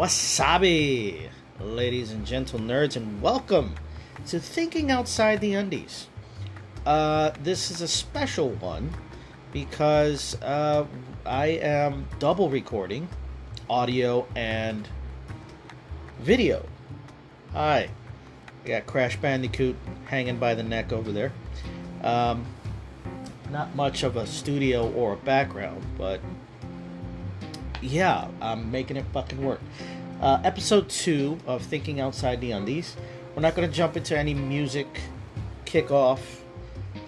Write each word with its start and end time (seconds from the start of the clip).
Wasabi, 0.00 1.28
ladies 1.60 2.10
and 2.10 2.24
gentle 2.24 2.58
nerds, 2.58 2.96
and 2.96 3.20
welcome 3.20 3.74
to 4.28 4.40
Thinking 4.40 4.90
Outside 4.90 5.42
the 5.42 5.52
Undies. 5.52 6.06
Uh, 6.86 7.32
this 7.42 7.70
is 7.70 7.82
a 7.82 7.86
special 7.86 8.48
one 8.48 8.94
because 9.52 10.40
uh, 10.40 10.86
I 11.26 11.48
am 11.48 12.08
double 12.18 12.48
recording 12.48 13.10
audio 13.68 14.26
and 14.34 14.88
video. 16.20 16.64
Hi, 17.52 17.90
I 18.64 18.68
got 18.68 18.86
Crash 18.86 19.18
Bandicoot 19.18 19.76
hanging 20.06 20.38
by 20.38 20.54
the 20.54 20.62
neck 20.62 20.94
over 20.94 21.12
there. 21.12 21.30
Um, 22.02 22.46
not 23.50 23.76
much 23.76 24.02
of 24.02 24.16
a 24.16 24.26
studio 24.26 24.90
or 24.92 25.12
a 25.12 25.18
background, 25.18 25.84
but 25.98 26.22
yeah, 27.82 28.28
I'm 28.40 28.70
making 28.70 28.96
it 28.96 29.04
fucking 29.12 29.42
work. 29.42 29.60
Uh, 30.20 30.40
episode 30.44 30.88
two 30.88 31.38
of 31.46 31.62
Thinking 31.62 32.00
Outside 32.00 32.40
the 32.40 32.52
Undies. 32.52 32.96
We're 33.34 33.42
not 33.42 33.54
going 33.54 33.68
to 33.68 33.74
jump 33.74 33.96
into 33.96 34.18
any 34.18 34.34
music 34.34 34.86
kickoff 35.64 36.20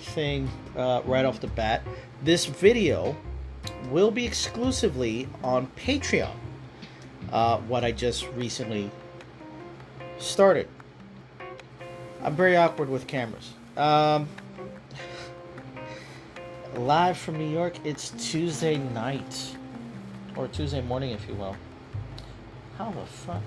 thing 0.00 0.48
uh, 0.76 1.02
right 1.04 1.24
off 1.24 1.40
the 1.40 1.48
bat. 1.48 1.82
This 2.22 2.46
video 2.46 3.16
will 3.90 4.10
be 4.10 4.24
exclusively 4.24 5.28
on 5.42 5.66
Patreon. 5.76 6.34
Uh, 7.30 7.58
what 7.58 7.84
I 7.84 7.92
just 7.92 8.28
recently 8.30 8.90
started. 10.18 10.68
I'm 12.22 12.36
very 12.36 12.56
awkward 12.56 12.88
with 12.88 13.06
cameras. 13.06 13.52
Um, 13.76 14.28
live 16.76 17.18
from 17.18 17.36
New 17.36 17.50
York, 17.50 17.74
it's 17.84 18.10
Tuesday 18.30 18.76
night 18.78 19.56
or 20.36 20.48
Tuesday 20.48 20.80
morning, 20.80 21.10
if 21.10 21.26
you 21.28 21.34
will. 21.34 21.56
How 22.78 22.90
the 22.90 23.06
fuck? 23.06 23.42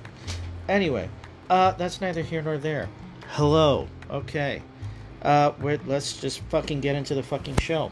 Anyway, 0.70 1.10
uh, 1.50 1.72
that's 1.72 2.02
neither 2.02 2.22
here 2.22 2.42
nor 2.42 2.58
there. 2.58 2.90
Hello. 3.30 3.88
Okay. 4.10 4.62
Uh, 5.22 5.52
let's 5.86 6.20
just 6.22 6.42
fucking 6.50 6.82
get 6.82 6.96
into 6.96 7.16
the 7.16 7.24
fucking 7.24 7.58
show. 7.58 7.92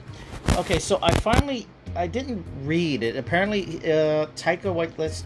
Okay, 0.58 0.78
so 0.78 1.00
I 1.02 1.12
finally 1.20 1.68
I 1.96 2.08
didn't 2.08 2.46
read 2.64 3.04
it. 3.04 3.16
Apparently, 3.16 3.78
uh, 3.80 4.28
Taika 4.36 4.74
White. 4.74 4.98
Let's 4.98 5.26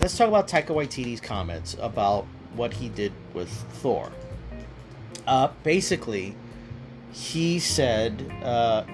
let's 0.00 0.16
talk 0.16 0.28
about 0.28 0.48
Taika 0.48 0.68
Waititi's 0.68 1.20
comments 1.20 1.76
about 1.80 2.26
what 2.54 2.74
he 2.74 2.88
did 2.88 3.12
with 3.32 3.48
Thor. 3.48 4.10
Uh, 5.26 5.48
basically, 5.62 6.34
he 7.12 7.58
said 7.58 8.30
uh, 8.42 8.84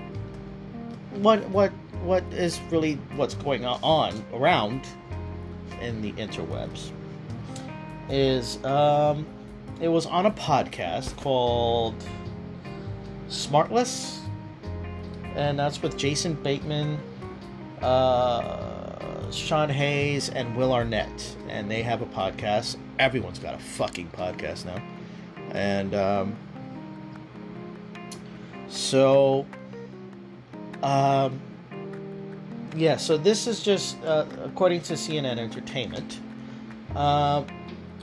what 1.14 1.48
what 1.48 1.72
what 2.02 2.24
is 2.32 2.60
really 2.70 2.94
what's 3.14 3.34
going 3.34 3.64
on 3.64 4.24
around 4.32 4.86
in 5.80 6.00
the 6.02 6.12
interwebs 6.12 6.90
is 8.08 8.62
um, 8.64 9.26
it 9.80 9.88
was 9.88 10.06
on 10.06 10.26
a 10.26 10.30
podcast 10.30 11.16
called 11.16 11.94
Smartless, 13.28 14.18
and 15.36 15.58
that's 15.58 15.80
with 15.80 15.96
Jason 15.96 16.34
Bateman, 16.34 16.98
uh, 17.80 19.30
Sean 19.30 19.68
Hayes, 19.68 20.28
and 20.28 20.56
Will 20.56 20.72
Arnett, 20.72 21.36
and 21.48 21.70
they 21.70 21.82
have 21.82 22.02
a 22.02 22.06
podcast. 22.06 22.76
Everyone's 22.98 23.38
got 23.38 23.54
a 23.54 23.58
fucking 23.58 24.08
podcast 24.08 24.64
now, 24.64 24.82
and 25.52 25.94
um, 25.94 26.36
so 28.68 29.46
um, 30.82 31.40
yeah, 32.76 32.96
so 32.96 33.16
this 33.16 33.46
is 33.46 33.62
just 33.62 34.02
uh, 34.04 34.26
according 34.44 34.82
to 34.82 34.94
CNN 34.94 35.38
Entertainment. 35.38 36.20
Uh, 36.94 37.44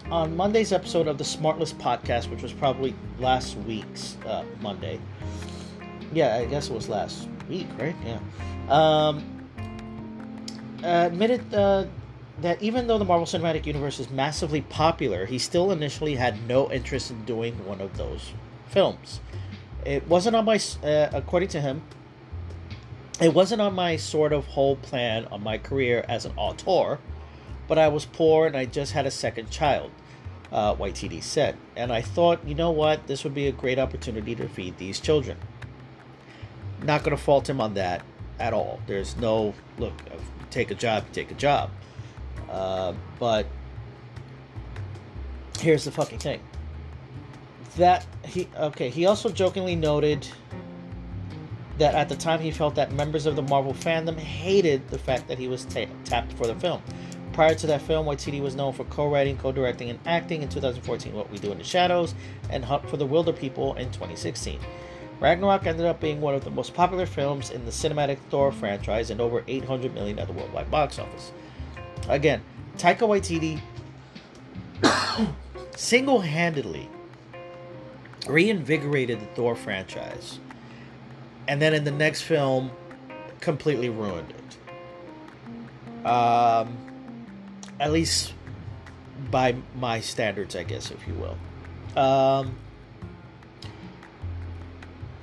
on 0.10 0.36
Monday's 0.36 0.72
episode 0.72 1.08
of 1.08 1.18
the 1.18 1.24
Smartless 1.24 1.74
podcast, 1.74 2.30
which 2.30 2.42
was 2.42 2.54
probably 2.54 2.96
last 3.20 3.58
week's 3.60 4.16
uh, 4.26 4.44
Monday. 4.62 5.00
Yeah, 6.14 6.38
I 6.38 6.46
guess 6.46 6.70
it 6.70 6.74
was 6.74 6.88
last 6.88 7.28
week, 7.50 7.68
right? 7.78 7.96
Yeah. 8.06 8.20
Um, 8.70 9.38
admitted 10.84 11.54
uh, 11.54 11.86
that 12.42 12.62
even 12.62 12.88
though 12.88 12.98
the 12.98 13.06
Marvel 13.06 13.26
Cinematic 13.26 13.66
Universe 13.66 14.00
is 14.00 14.10
massively 14.10 14.62
popular, 14.62 15.26
he 15.26 15.38
still 15.40 15.72
initially 15.72 16.16
had 16.16 16.48
no 16.48 16.72
interest 16.72 17.12
in 17.12 17.24
doing 17.26 17.54
one 17.66 17.82
of 17.82 17.98
those 17.98 18.32
films. 18.68 19.20
It 19.86 20.08
wasn't 20.08 20.36
on 20.36 20.46
my, 20.46 20.60
uh, 20.84 21.10
according 21.14 21.50
to 21.50 21.62
him, 21.62 21.82
it 23.20 23.34
wasn't 23.34 23.62
on 23.62 23.74
my 23.74 23.96
sort 23.98 24.32
of 24.32 24.46
whole 24.46 24.76
plan 24.76 25.26
on 25.26 25.44
my 25.44 25.58
career 25.58 26.06
as 26.08 26.26
an 26.26 26.34
auteur, 26.38 27.00
but 27.68 27.78
I 27.78 27.88
was 27.88 28.06
poor 28.06 28.46
and 28.46 28.56
I 28.56 28.66
just 28.66 28.94
had 28.94 29.06
a 29.06 29.12
second 29.12 29.50
child, 29.50 29.92
uh, 30.52 30.76
Waititi 30.76 31.22
said. 31.22 31.58
And 31.76 31.92
I 31.92 32.02
thought, 32.02 32.46
you 32.46 32.54
know 32.54 32.72
what, 32.72 33.08
this 33.08 33.24
would 33.24 33.34
be 33.34 33.48
a 33.48 33.52
great 33.52 33.80
opportunity 33.80 34.36
to 34.36 34.48
feed 34.48 34.78
these 34.78 35.00
children. 35.00 35.38
Not 36.84 37.04
going 37.04 37.16
to 37.16 37.22
fault 37.22 37.50
him 37.50 37.60
on 37.60 37.74
that 37.74 38.04
at 38.40 38.54
all. 38.54 38.80
There's 38.86 39.18
no, 39.18 39.56
look, 39.80 39.94
take 40.52 40.70
a 40.70 40.76
job, 40.76 41.06
take 41.12 41.32
a 41.32 41.36
job. 41.36 41.72
Uh, 42.50 42.94
but 43.20 43.48
here's 45.60 45.86
the 45.86 45.92
fucking 45.92 46.20
thing. 46.20 46.40
That 47.78 48.06
he, 48.26 48.48
okay, 48.56 48.90
he 48.90 49.08
also 49.08 49.30
jokingly 49.30 49.76
noted 49.76 50.28
that 51.78 51.94
at 51.96 52.10
the 52.10 52.16
time 52.16 52.40
he 52.40 52.52
felt 52.52 52.76
that 52.76 52.92
members 52.92 53.26
of 53.26 53.36
the 53.36 53.42
Marvel 53.42 53.74
fandom 53.74 54.18
hated 54.18 54.88
the 54.90 54.98
fact 54.98 55.28
that 55.28 55.38
he 55.38 55.48
was 55.48 55.66
ta- 55.66 55.86
tapped 56.06 56.34
for 56.34 56.48
the 56.48 56.56
film. 56.56 56.82
Prior 57.34 57.54
to 57.54 57.68
that 57.68 57.84
film, 57.84 58.08
Waititi 58.08 58.42
was 58.42 58.56
known 58.56 58.74
for 58.74 58.84
co-writing, 58.86 59.38
co-directing, 59.38 59.92
and 59.92 60.00
acting 60.08 60.42
in 60.42 60.50
2014 60.50 61.14
What 61.14 61.30
We 61.30 61.38
Do 61.38 61.52
in 61.52 61.60
the 61.60 61.64
Shadows 61.64 62.16
and 62.50 62.66
Hunt 62.66 62.90
for 62.90 62.98
the 62.98 63.08
Wilderpeople 63.08 63.78
in 63.78 63.92
2016. 63.92 64.60
Ragnarok 65.20 65.66
ended 65.66 65.86
up 65.86 66.00
being 66.00 66.22
one 66.22 66.34
of 66.34 66.44
the 66.44 66.50
most 66.50 66.74
popular 66.74 67.06
films 67.06 67.52
in 67.52 67.66
the 67.66 67.72
cinematic 67.72 68.18
Thor 68.30 68.52
franchise 68.52 69.10
and 69.10 69.22
over 69.22 69.44
800 69.48 69.94
million 69.94 70.18
at 70.20 70.28
the 70.28 70.34
worldwide 70.34 70.72
box 70.72 70.98
office. 71.00 71.32
Again, 72.08 72.42
Taika 72.78 73.02
Waititi 73.08 73.62
single-handedly 75.76 76.90
reinvigorated 78.28 79.20
the 79.20 79.26
Thor 79.28 79.56
franchise 79.56 80.40
and 81.48 81.62
then 81.62 81.74
in 81.74 81.84
the 81.84 81.92
next 81.92 82.22
film 82.22 82.72
completely 83.40 83.90
ruined 83.90 84.32
it. 84.32 86.08
Um, 86.08 86.78
at 87.80 87.92
least 87.92 88.34
by 89.32 89.56
my 89.76 90.00
standards 90.00 90.56
i 90.56 90.64
guess 90.64 90.92
if 90.92 91.08
you 91.08 91.14
will. 91.16 91.38
Um, 92.02 92.56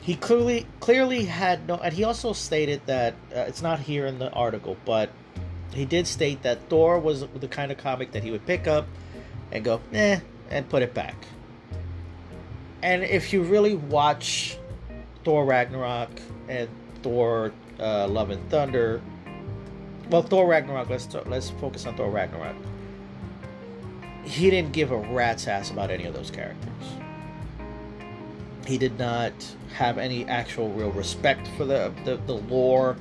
he 0.02 0.16
clearly 0.16 0.66
clearly 0.80 1.24
had 1.24 1.66
no 1.66 1.76
and 1.76 1.94
he 1.94 2.04
also 2.04 2.32
stated 2.32 2.82
that 2.86 3.14
uh, 3.34 3.40
it's 3.40 3.62
not 3.62 3.80
here 3.80 4.06
in 4.06 4.18
the 4.18 4.30
article 4.32 4.76
but 4.84 5.10
he 5.72 5.84
did 5.84 6.06
state 6.06 6.42
that 6.42 6.68
thor 6.68 6.98
was 6.98 7.26
the 7.26 7.48
kind 7.48 7.72
of 7.72 7.78
comic 7.78 8.12
that 8.12 8.22
he 8.22 8.30
would 8.30 8.44
pick 8.46 8.66
up 8.66 8.86
and 9.52 9.64
go 9.64 9.80
eh 9.92 10.20
and 10.50 10.68
put 10.68 10.82
it 10.82 10.94
back. 10.94 11.16
And 12.82 13.02
if 13.02 13.32
you 13.32 13.42
really 13.42 13.74
watch 13.74 14.58
Thor 15.24 15.44
Ragnarok 15.44 16.10
and 16.48 16.68
Thor 17.02 17.52
uh, 17.80 18.06
Love 18.06 18.30
and 18.30 18.50
Thunder. 18.50 19.00
Well, 20.10 20.22
Thor 20.22 20.46
Ragnarok. 20.46 20.90
Let's 20.90 21.08
let's 21.26 21.50
focus 21.50 21.86
on 21.86 21.96
Thor 21.96 22.10
Ragnarok. 22.10 22.56
He 24.24 24.50
didn't 24.50 24.72
give 24.72 24.90
a 24.90 24.96
rat's 24.96 25.46
ass 25.48 25.70
about 25.70 25.90
any 25.90 26.04
of 26.04 26.14
those 26.14 26.30
characters. 26.30 26.70
He 28.66 28.78
did 28.78 28.98
not 28.98 29.32
have 29.74 29.98
any 29.98 30.24
actual 30.26 30.70
real 30.70 30.92
respect 30.92 31.48
for 31.56 31.64
the 31.64 31.92
the, 32.04 32.16
the 32.26 32.34
lore, 32.34 32.96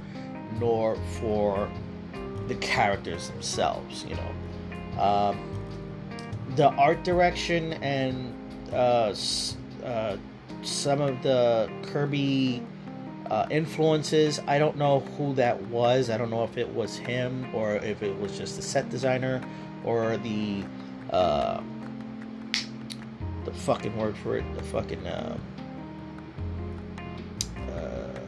nor 0.59 0.95
for 1.19 1.69
the 2.47 2.55
characters 2.55 3.29
themselves. 3.29 4.05
You 4.05 4.15
know, 4.15 5.01
um, 5.01 5.39
the 6.55 6.69
art 6.69 7.03
direction 7.03 7.73
and 7.73 8.33
uh, 8.71 9.13
uh, 9.83 10.17
some 10.65 11.01
of 11.01 11.21
the 11.23 11.69
Kirby 11.83 12.63
uh, 13.29 13.47
influences. 13.49 14.39
I 14.47 14.59
don't 14.59 14.77
know 14.77 14.99
who 15.17 15.33
that 15.35 15.61
was. 15.63 16.09
I 16.09 16.17
don't 16.17 16.29
know 16.29 16.43
if 16.43 16.57
it 16.57 16.69
was 16.69 16.97
him 16.97 17.47
or 17.53 17.75
if 17.77 18.03
it 18.03 18.17
was 18.19 18.37
just 18.37 18.55
the 18.55 18.61
set 18.61 18.89
designer 18.89 19.41
or 19.83 20.17
the 20.17 20.63
uh, 21.11 21.61
the 23.45 23.53
fucking 23.53 23.95
word 23.97 24.17
for 24.17 24.37
it. 24.37 24.55
The 24.55 24.63
fucking 24.63 25.05
uh, 25.05 25.37
uh, 27.69 28.19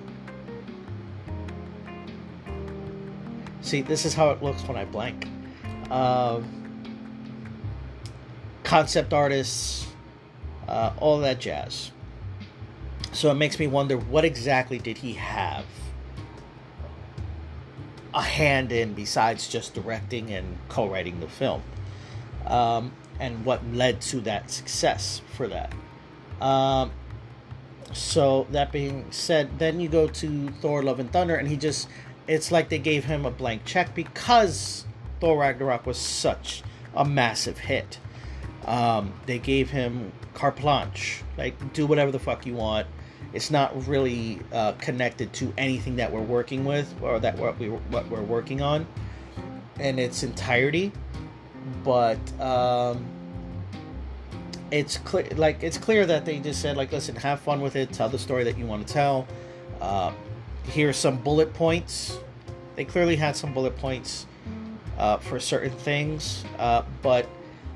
see. 3.61 3.81
This 3.81 4.05
is 4.05 4.13
how 4.13 4.31
it 4.31 4.41
looks 4.41 4.67
when 4.67 4.77
I 4.77 4.85
blank. 4.85 5.27
Um, 5.91 6.51
concept 8.63 9.13
artists, 9.13 9.88
uh, 10.67 10.93
all 10.97 11.19
that 11.19 11.39
jazz. 11.39 11.91
So 13.15 13.31
it 13.31 13.35
makes 13.35 13.59
me 13.59 13.67
wonder 13.67 13.97
what 13.97 14.25
exactly 14.25 14.77
did 14.77 14.97
he 14.97 15.13
have 15.13 15.65
a 18.13 18.21
hand 18.21 18.73
in 18.73 18.94
besides 18.94 19.47
just 19.47 19.73
directing 19.73 20.31
and 20.31 20.57
co-writing 20.67 21.21
the 21.21 21.27
film, 21.29 21.63
um, 22.45 22.91
and 23.19 23.45
what 23.45 23.65
led 23.73 24.01
to 24.01 24.19
that 24.21 24.51
success 24.51 25.21
for 25.33 25.47
that. 25.47 25.73
Um, 26.41 26.91
so 27.94 28.47
that 28.51 28.73
being 28.73 29.06
said, 29.12 29.59
then 29.59 29.79
you 29.79 29.88
go 29.88 30.07
to 30.07 30.50
Thor: 30.62 30.83
Love 30.83 31.00
and 31.00 31.09
Thunder, 31.12 31.35
and 31.35 31.47
he 31.47 31.56
just 31.56 31.88
it's 32.27 32.51
like 32.51 32.67
they 32.67 32.79
gave 32.79 33.06
him 33.06 33.25
a 33.25 33.31
blank 33.31 33.63
check 33.63 33.95
because 33.95 34.85
Thor 35.21 35.38
Ragnarok 35.38 35.85
was 35.85 35.97
such 35.97 36.63
a 36.94 37.06
massive 37.06 37.59
hit. 37.59 37.97
Um, 38.65 39.13
they 39.25 39.39
gave 39.39 39.69
him 39.69 40.12
carte 40.33 40.57
blanche, 40.57 41.23
like 41.38 41.73
do 41.73 41.88
whatever 41.88 42.12
the 42.12 42.19
fuck 42.19 42.45
you 42.45 42.56
want. 42.56 42.88
It's 43.35 43.51
not 43.51 43.85
really 43.85 44.39
uh, 44.53 44.71
connected 44.73 45.33
to 45.33 45.53
anything 45.57 45.97
that 45.97 46.09
we're 46.09 46.21
working 46.21 46.63
with 46.63 46.93
or 47.01 47.19
that 47.19 47.37
what 47.37 47.59
we 47.59 47.67
what 47.67 48.07
we're 48.09 48.21
working 48.21 48.61
on 48.61 48.87
in 49.77 49.99
its 49.99 50.23
entirety, 50.23 50.93
but 51.83 52.17
um, 52.39 53.05
it's 54.71 54.97
clear 54.99 55.27
like 55.35 55.63
it's 55.63 55.77
clear 55.77 56.05
that 56.05 56.23
they 56.23 56.39
just 56.39 56.61
said 56.61 56.77
like 56.77 56.93
listen, 56.93 57.13
have 57.17 57.41
fun 57.41 57.59
with 57.59 57.75
it, 57.75 57.91
tell 57.91 58.07
the 58.07 58.17
story 58.17 58.45
that 58.45 58.57
you 58.57 58.65
want 58.65 58.87
to 58.87 58.93
tell. 58.93 59.27
Uh, 59.81 60.13
here's 60.67 60.95
some 60.95 61.17
bullet 61.17 61.53
points. 61.53 62.17
They 62.77 62.85
clearly 62.85 63.17
had 63.17 63.35
some 63.35 63.53
bullet 63.53 63.75
points 63.75 64.27
uh, 64.97 65.17
for 65.17 65.41
certain 65.41 65.71
things, 65.71 66.45
uh, 66.57 66.83
but 67.01 67.27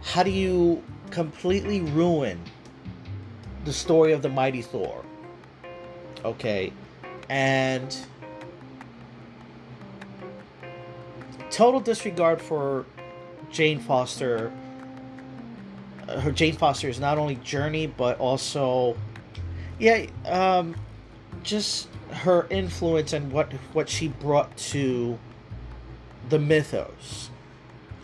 how 0.04 0.24
do 0.24 0.32
you 0.32 0.82
completely 1.12 1.82
ruin 1.82 2.40
the 3.66 3.74
story 3.74 4.14
of 4.14 4.22
the 4.22 4.30
mighty 4.30 4.62
Thor? 4.62 5.04
Okay, 6.26 6.74
and 7.30 7.96
total 11.50 11.80
disregard 11.80 12.42
for 12.42 12.86
Jane 13.52 13.80
Foster. 13.80 14.52
Uh, 16.08 16.20
her 16.20 16.32
Jane 16.32 16.56
Foster 16.56 16.90
is 16.90 17.00
not 17.00 17.18
only 17.18 17.36
journey, 17.36 17.88
but 17.88 18.20
also, 18.20 18.98
yeah, 19.80 20.06
um, 20.26 20.76
just 21.44 21.88
her 22.12 22.48
influence 22.50 23.14
and 23.14 23.32
what 23.32 23.52
what 23.74 23.88
she 23.88 24.08
brought 24.08 24.56
to 24.58 25.18
the 26.30 26.40
mythos 26.40 27.30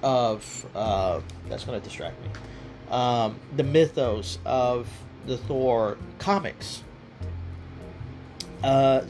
of 0.03 0.65
uh, 0.75 1.19
that's 1.49 1.65
going 1.65 1.79
to 1.79 1.83
distract 1.83 2.21
me. 2.21 2.29
Um, 2.91 3.39
the 3.55 3.63
mythos 3.63 4.37
of 4.45 4.87
the 5.25 5.37
Thor 5.37 5.97
comics. 6.19 6.83
Uh, 8.63 9.01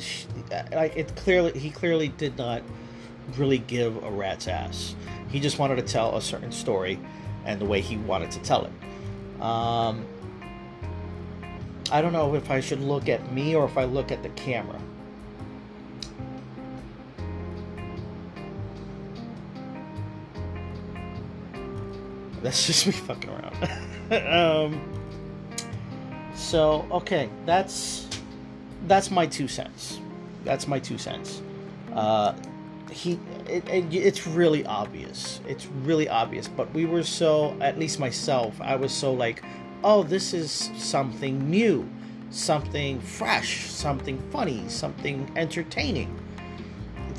like 0.71 0.95
it 0.95 1.15
clearly, 1.15 1.57
he 1.57 1.69
clearly 1.69 2.09
did 2.09 2.37
not 2.37 2.61
really 3.37 3.57
give 3.57 4.03
a 4.03 4.11
rat's 4.11 4.47
ass. 4.47 4.95
He 5.29 5.39
just 5.39 5.59
wanted 5.59 5.75
to 5.77 5.81
tell 5.81 6.17
a 6.17 6.21
certain 6.21 6.51
story, 6.51 6.99
and 7.45 7.59
the 7.59 7.65
way 7.65 7.81
he 7.81 7.97
wanted 7.97 8.31
to 8.31 8.39
tell 8.41 8.65
it. 8.65 9.41
Um, 9.41 10.05
I 11.91 12.01
don't 12.01 12.13
know 12.13 12.35
if 12.35 12.49
I 12.49 12.59
should 12.59 12.81
look 12.81 13.09
at 13.09 13.31
me 13.31 13.55
or 13.55 13.65
if 13.65 13.77
I 13.77 13.83
look 13.85 14.11
at 14.11 14.23
the 14.23 14.29
camera. 14.29 14.79
That's 22.41 22.65
just 22.67 22.85
me 22.85 22.91
fucking 22.93 23.29
around. 23.29 24.11
um, 24.27 24.81
so 26.35 26.87
okay, 26.91 27.29
that's 27.45 28.07
that's 28.87 29.11
my 29.11 29.25
two 29.25 29.47
cents. 29.47 29.99
That's 30.43 30.67
my 30.67 30.79
two 30.79 30.97
cents. 30.97 31.41
Uh, 31.93 32.33
he, 32.91 33.19
it, 33.47 33.67
it, 33.67 33.93
it's 33.93 34.27
really 34.27 34.65
obvious. 34.65 35.41
It's 35.47 35.67
really 35.83 36.07
obvious. 36.07 36.47
But 36.47 36.73
we 36.73 36.85
were 36.85 37.03
so, 37.03 37.57
at 37.61 37.79
least 37.79 37.99
myself, 37.99 38.59
I 38.61 38.75
was 38.75 38.91
so 38.91 39.13
like, 39.13 39.43
oh, 39.83 40.03
this 40.03 40.33
is 40.33 40.71
something 40.77 41.49
new, 41.49 41.89
something 42.29 43.01
fresh, 43.01 43.65
something 43.65 44.19
funny, 44.31 44.63
something 44.67 45.31
entertaining, 45.35 46.17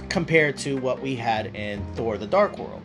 compared 0.09 0.57
to 0.59 0.77
what 0.77 1.01
we 1.01 1.17
had 1.17 1.55
in 1.57 1.85
Thor: 1.95 2.17
The 2.17 2.27
Dark 2.27 2.59
World 2.59 2.83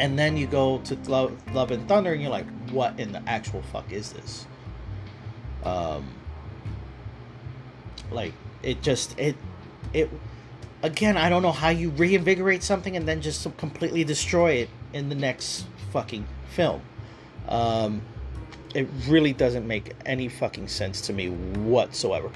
and 0.00 0.18
then 0.18 0.34
you 0.34 0.46
go 0.46 0.78
to 0.84 0.96
Love, 1.08 1.36
Love 1.54 1.70
and 1.70 1.86
Thunder, 1.86 2.12
and 2.12 2.22
you're 2.22 2.30
like, 2.30 2.46
what 2.70 2.98
in 2.98 3.12
the 3.12 3.22
actual 3.28 3.60
fuck 3.70 3.92
is 3.92 4.12
this? 4.14 4.46
Um, 5.62 6.08
like 8.10 8.32
it 8.62 8.82
just 8.82 9.18
it 9.18 9.36
it 9.92 10.10
again. 10.82 11.16
I 11.16 11.28
don't 11.28 11.42
know 11.42 11.52
how 11.52 11.70
you 11.70 11.90
reinvigorate 11.90 12.62
something 12.62 12.96
and 12.96 13.06
then 13.06 13.20
just 13.20 13.46
completely 13.56 14.04
destroy 14.04 14.52
it 14.52 14.68
in 14.92 15.08
the 15.08 15.14
next 15.14 15.66
fucking 15.92 16.26
film. 16.50 16.82
Um, 17.48 18.02
it 18.74 18.88
really 19.08 19.32
doesn't 19.32 19.66
make 19.66 19.92
any 20.06 20.28
fucking 20.28 20.68
sense 20.68 21.00
to 21.02 21.12
me 21.12 21.28
whatsoever. 21.28 22.30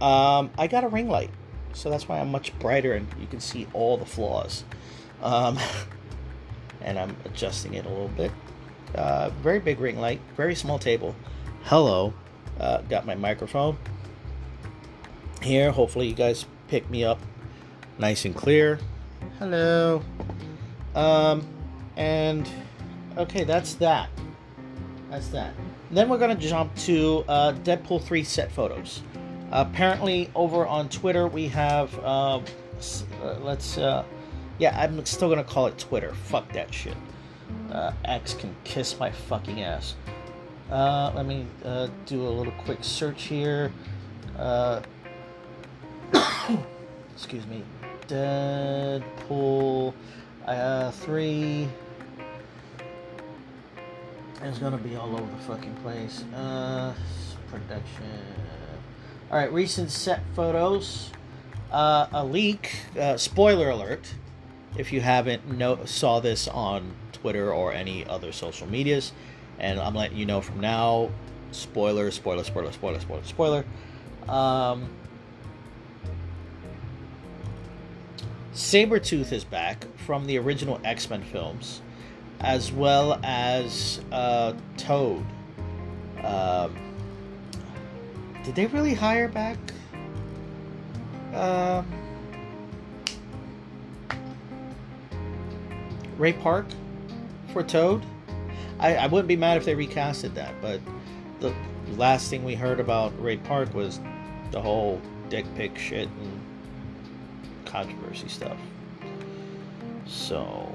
Um, 0.00 0.50
I 0.56 0.66
got 0.66 0.84
a 0.84 0.88
ring 0.88 1.08
light, 1.08 1.30
so 1.72 1.90
that's 1.90 2.08
why 2.08 2.20
I'm 2.20 2.30
much 2.30 2.56
brighter 2.58 2.94
and 2.94 3.06
you 3.20 3.26
can 3.26 3.40
see 3.40 3.66
all 3.72 3.96
the 3.96 4.06
flaws. 4.06 4.64
Um, 5.22 5.58
and 6.80 6.98
I'm 6.98 7.16
adjusting 7.24 7.74
it 7.74 7.84
a 7.84 7.88
little 7.88 8.08
bit. 8.08 8.30
Uh, 8.94 9.30
very 9.42 9.58
big 9.58 9.80
ring 9.80 10.00
light, 10.00 10.20
very 10.36 10.54
small 10.54 10.78
table. 10.78 11.14
Hello, 11.64 12.14
uh, 12.58 12.78
got 12.82 13.06
my 13.06 13.14
microphone 13.14 13.76
here. 15.42 15.70
Hopefully, 15.70 16.06
you 16.06 16.14
guys 16.14 16.46
pick 16.68 16.88
me 16.90 17.04
up 17.04 17.20
nice 17.98 18.24
and 18.24 18.34
clear. 18.34 18.78
Hello. 19.38 20.02
Um, 20.94 21.46
and 21.96 22.48
okay, 23.16 23.44
that's 23.44 23.74
that. 23.74 24.08
That's 25.10 25.28
that. 25.28 25.54
Then 25.90 26.08
we're 26.08 26.18
gonna 26.18 26.34
jump 26.34 26.74
to 26.76 27.24
uh, 27.28 27.52
Deadpool 27.64 28.02
3 28.02 28.24
set 28.24 28.52
photos. 28.52 29.02
apparently, 29.50 30.30
over 30.34 30.66
on 30.66 30.88
Twitter, 30.88 31.26
we 31.26 31.48
have. 31.48 31.96
Uh, 31.98 32.40
uh 33.22 33.34
let's 33.40 33.76
uh, 33.76 34.04
yeah, 34.58 34.78
I'm 34.78 35.04
still 35.04 35.28
gonna 35.28 35.44
call 35.44 35.66
it 35.66 35.78
Twitter. 35.78 36.14
Fuck 36.14 36.52
that 36.52 36.72
shit. 36.72 36.96
Uh, 37.72 37.92
X 38.04 38.34
can 38.34 38.54
kiss 38.64 38.98
my 38.98 39.10
fucking 39.10 39.62
ass. 39.62 39.94
Uh, 40.70 41.12
let 41.14 41.26
me 41.26 41.46
uh, 41.64 41.88
do 42.06 42.22
a 42.22 42.28
little 42.28 42.52
quick 42.64 42.78
search 42.82 43.24
here. 43.24 43.72
Excuse 47.14 47.46
me. 47.46 47.62
Deadpool 48.08 49.94
uh, 50.46 50.90
3 50.90 51.68
is 54.44 54.58
gonna 54.58 54.78
be 54.78 54.96
all 54.96 55.12
over 55.12 55.30
the 55.30 55.42
fucking 55.42 55.74
place. 55.76 56.24
Uh, 56.34 56.94
production. 57.48 58.04
Alright, 59.30 59.52
recent 59.52 59.90
set 59.90 60.22
photos. 60.34 61.10
Uh, 61.70 62.08
a 62.12 62.24
leak. 62.24 62.80
Uh, 62.98 63.16
spoiler 63.16 63.70
alert 63.70 64.14
if 64.76 64.92
you 64.92 65.00
haven't 65.00 65.58
know, 65.58 65.84
saw 65.84 66.20
this 66.20 66.48
on 66.48 66.94
Twitter 67.12 67.52
or 67.52 67.72
any 67.72 68.06
other 68.06 68.32
social 68.32 68.66
medias. 68.66 69.12
And 69.58 69.78
I'm 69.78 69.94
letting 69.94 70.16
you 70.16 70.26
know 70.26 70.40
from 70.40 70.60
now 70.60 71.10
spoiler, 71.52 72.10
spoiler, 72.10 72.44
spoiler, 72.44 72.72
spoiler, 72.72 73.00
spoiler, 73.00 73.24
spoiler. 73.24 73.64
Um, 74.28 74.88
Sabretooth 78.54 79.32
is 79.32 79.44
back 79.44 79.84
from 79.98 80.26
the 80.26 80.38
original 80.38 80.80
X 80.84 81.08
Men 81.08 81.22
films, 81.22 81.80
as 82.40 82.72
well 82.72 83.20
as 83.22 84.00
uh, 84.10 84.54
Toad. 84.76 85.24
Um, 86.24 86.74
did 88.44 88.54
they 88.54 88.66
really 88.66 88.94
hire 88.94 89.28
back? 89.28 89.56
Um, 91.32 91.86
Ray 96.18 96.32
Park 96.32 96.66
for 97.52 97.62
Toad. 97.62 98.04
I, 98.80 98.96
I 98.96 99.06
wouldn't 99.06 99.28
be 99.28 99.36
mad 99.36 99.58
if 99.58 99.64
they 99.64 99.74
recasted 99.74 100.34
that, 100.34 100.54
but 100.60 100.80
the 101.38 101.54
last 101.96 102.30
thing 102.30 102.44
we 102.44 102.54
heard 102.54 102.80
about 102.80 103.12
Ray 103.22 103.36
Park 103.36 103.72
was 103.74 104.00
the 104.50 104.60
whole 104.60 105.00
dick 105.28 105.46
pic 105.54 105.78
shit 105.78 106.08
and 106.08 106.39
controversy 107.70 108.28
stuff. 108.28 108.56
So, 110.06 110.74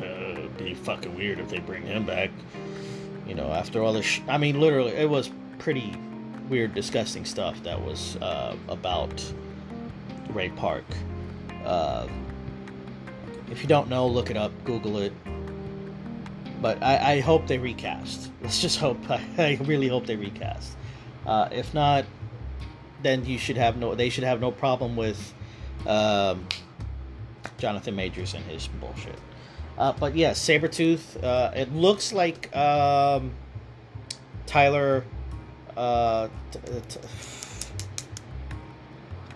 uh, 0.00 0.04
it'd 0.04 0.56
be 0.56 0.74
fucking 0.74 1.14
weird 1.14 1.38
if 1.38 1.48
they 1.48 1.58
bring 1.58 1.82
him 1.82 2.06
back. 2.06 2.30
You 3.26 3.34
know, 3.34 3.52
after 3.52 3.82
all 3.82 3.92
this, 3.92 4.06
sh- 4.06 4.20
I 4.28 4.38
mean, 4.38 4.58
literally, 4.58 4.92
it 4.92 5.08
was 5.08 5.30
pretty 5.58 5.94
weird, 6.48 6.74
disgusting 6.74 7.24
stuff 7.24 7.62
that 7.64 7.80
was 7.80 8.16
uh, 8.16 8.56
about 8.68 9.22
Ray 10.30 10.48
Park. 10.50 10.84
Uh, 11.64 12.06
if 13.50 13.62
you 13.62 13.68
don't 13.68 13.88
know, 13.88 14.06
look 14.06 14.30
it 14.30 14.36
up, 14.36 14.52
Google 14.64 14.98
it. 14.98 15.12
But 16.62 16.82
I, 16.82 17.12
I 17.14 17.20
hope 17.20 17.46
they 17.46 17.58
recast. 17.58 18.30
Let's 18.42 18.60
just 18.60 18.78
hope. 18.78 18.98
I, 19.10 19.22
I 19.38 19.58
really 19.64 19.88
hope 19.88 20.06
they 20.06 20.16
recast. 20.16 20.72
Uh, 21.26 21.48
if 21.52 21.74
not, 21.74 22.06
then 23.02 23.24
you 23.24 23.38
should 23.38 23.56
have 23.56 23.76
no. 23.76 23.94
They 23.94 24.08
should 24.10 24.24
have 24.24 24.40
no 24.40 24.50
problem 24.50 24.96
with 24.96 25.34
um, 25.86 26.46
Jonathan 27.58 27.96
Majors 27.96 28.34
and 28.34 28.44
his 28.44 28.68
bullshit. 28.68 29.18
Uh, 29.76 29.92
but 29.92 30.16
yeah, 30.16 30.32
Sabretooth. 30.32 31.22
Uh, 31.22 31.52
it 31.54 31.72
looks 31.72 32.12
like 32.12 32.54
um, 32.56 33.32
Tyler. 34.46 35.04
Uh, 35.76 36.28
t- 36.50 36.58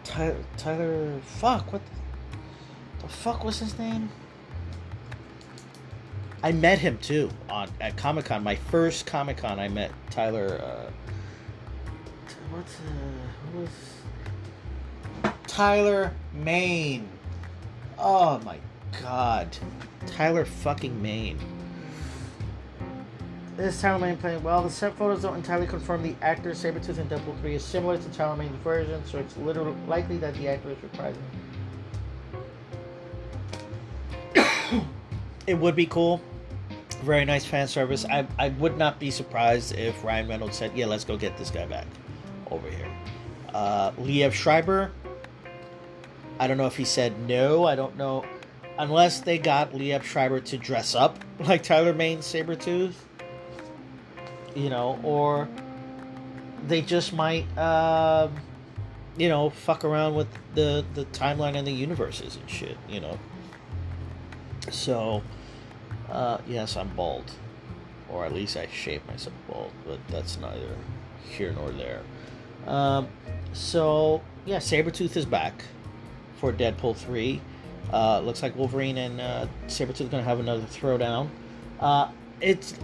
t- 0.05 0.33
Tyler. 0.57 1.21
Fuck. 1.25 1.73
What 1.73 1.83
the, 3.01 3.09
fuck 3.09 3.45
was 3.45 3.61
his 3.61 3.79
name? 3.79 4.11
I 6.43 6.51
met 6.51 6.81
him 6.81 6.99
too 6.99 7.31
on 7.49 7.69
at 7.81 7.97
Comic 7.97 8.25
Con. 8.25 8.43
My 8.43 8.57
first 8.57 9.07
Comic 9.07 9.37
Con, 9.37 9.61
I 9.61 9.69
met 9.69 9.93
Tyler. 10.11 10.61
Uh, 10.61 10.91
what's 12.51 12.81
uh, 12.81 13.32
was 13.55 13.69
Tyler 15.47 16.13
Mane. 16.33 17.09
Oh 17.99 18.39
my 18.41 18.59
god, 19.01 19.57
Tyler 20.07 20.45
fucking 20.45 21.01
Mane. 21.01 21.39
This 23.57 23.81
Tyler 23.81 23.99
Mane 23.99 24.17
playing 24.17 24.43
well. 24.43 24.63
The 24.63 24.71
set 24.71 24.97
photos 24.97 25.23
don't 25.23 25.37
entirely 25.37 25.67
confirm 25.67 26.03
the 26.03 26.15
actor 26.23 26.53
Sabretooth 26.53 26.99
in 26.99 27.07
Deadpool 27.09 27.39
3 27.41 27.55
is 27.55 27.65
similar 27.65 27.99
to 27.99 28.09
Tyler 28.11 28.37
Mane's 28.37 28.57
version, 28.65 29.05
so 29.05 29.19
it's 29.19 29.37
literally 29.37 29.77
likely 29.87 30.17
that 30.19 30.35
the 30.35 30.49
actor 30.49 30.71
is 30.71 30.79
reprising. 30.79 31.17
it 35.47 35.55
would 35.55 35.77
be 35.77 35.87
cool. 35.87 36.21
Very 37.03 37.25
nice 37.25 37.45
fan 37.45 37.69
service. 37.69 38.07
I, 38.07 38.27
I 38.39 38.49
would 38.51 38.79
not 38.79 38.99
be 38.99 39.11
surprised 39.11 39.77
if 39.77 40.03
Ryan 40.03 40.29
Reynolds 40.29 40.57
said, 40.57 40.73
yeah, 40.75 40.87
let's 40.87 41.05
go 41.05 41.17
get 41.17 41.37
this 41.37 41.51
guy 41.51 41.67
back 41.67 41.87
over 42.51 42.71
here. 42.71 42.89
Uh, 43.53 43.91
Liev 43.93 44.33
Schreiber, 44.33 44.93
I 46.39 46.47
don't 46.47 46.57
know 46.57 46.67
if 46.67 46.77
he 46.77 46.85
said 46.85 47.29
no. 47.29 47.65
I 47.65 47.77
don't 47.77 47.97
know. 47.97 48.25
Unless 48.79 49.21
they 49.21 49.39
got 49.39 49.73
Liev 49.73 50.03
Schreiber 50.03 50.41
to 50.41 50.59
dress 50.59 50.95
up 50.95 51.19
like 51.39 51.63
Tyler 51.63 51.93
Mane 51.93 52.19
Sabretooth. 52.19 52.95
You 54.55 54.69
know, 54.69 54.99
or 55.03 55.49
they 56.67 56.83
just 56.83 57.13
might, 57.13 57.47
uh, 57.57 58.29
you 59.17 59.29
know, 59.29 59.51
fuck 59.51 59.85
around 59.85 60.15
with 60.15 60.29
the, 60.55 60.85
the 60.95 61.05
timeline 61.07 61.57
and 61.57 61.67
the 61.67 61.73
universes 61.73 62.37
and 62.37 62.49
shit, 62.51 62.77
you 62.89 63.01
know. 63.01 63.19
So, 64.71 65.23
uh, 66.11 66.39
yes, 66.47 66.77
I'm 66.77 66.89
bald. 66.89 67.31
Or 68.11 68.27
at 68.27 68.35
least 68.35 68.57
I 68.57 68.67
shave 68.67 69.07
myself 69.07 69.35
bald, 69.49 69.73
but 69.87 69.99
that's 70.09 70.39
neither 70.39 70.77
here 71.31 71.53
nor 71.53 71.71
there. 71.71 72.03
Um, 72.67 73.09
so, 73.53 74.23
yeah, 74.45 74.59
Sabretooth 74.59 75.17
is 75.17 75.27
back 75.27 75.65
for 76.37 76.53
Deadpool 76.53 76.97
3. 76.97 77.41
Uh, 77.93 78.21
looks 78.21 78.43
like 78.43 78.57
Wolverine 78.57 78.99
and 78.99 79.21
uh, 79.21 79.47
Sabretooth 79.67 80.07
are 80.07 80.11
going 80.11 80.23
to 80.23 80.29
have 80.29 80.41
another 80.41 80.63
throwdown. 80.63 81.29
Uh, 81.81 82.09
it's 82.41 82.75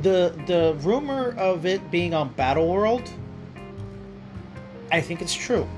the 0.00 0.34
the 0.46 0.74
rumor 0.80 1.34
of 1.36 1.66
it 1.66 1.90
being 1.90 2.14
on 2.14 2.30
Battle 2.30 2.68
World. 2.68 3.10
I 4.90 5.00
think 5.00 5.20
it's 5.20 5.34
true. 5.34 5.68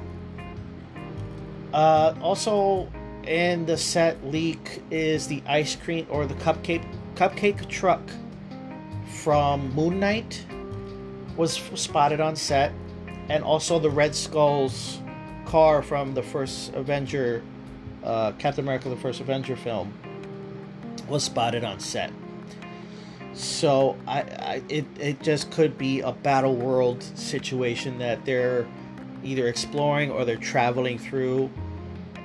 Uh, 1.72 2.14
also, 2.20 2.88
in 3.26 3.66
the 3.66 3.76
set 3.76 4.24
leak 4.24 4.82
is 4.90 5.26
the 5.26 5.42
ice 5.46 5.74
cream 5.74 6.06
or 6.08 6.26
the 6.26 6.34
cupcake 6.34 6.84
cupcake 7.16 7.68
truck 7.68 8.02
from 9.08 9.74
Moon 9.74 9.98
Knight 9.98 10.44
was 11.36 11.54
spotted 11.74 12.20
on 12.20 12.36
set, 12.36 12.72
and 13.28 13.42
also 13.44 13.78
the 13.78 13.90
Red 13.90 14.14
Skull's 14.14 15.00
car 15.46 15.82
from 15.82 16.14
the 16.14 16.22
first 16.22 16.72
Avenger, 16.74 17.42
uh, 18.02 18.32
Captain 18.32 18.64
America: 18.64 18.88
The 18.88 18.96
First 18.96 19.20
Avenger 19.20 19.56
film, 19.56 19.92
was 21.08 21.24
spotted 21.24 21.64
on 21.64 21.80
set. 21.80 22.12
So 23.32 23.96
I, 24.06 24.20
I 24.20 24.62
it 24.68 24.84
it 24.98 25.22
just 25.22 25.50
could 25.50 25.76
be 25.76 26.00
a 26.00 26.12
battle 26.12 26.54
world 26.54 27.02
situation 27.02 27.98
that 27.98 28.24
they're 28.24 28.66
either 29.22 29.48
exploring 29.48 30.10
or 30.10 30.24
they're 30.24 30.36
traveling 30.36 30.98
through. 30.98 31.50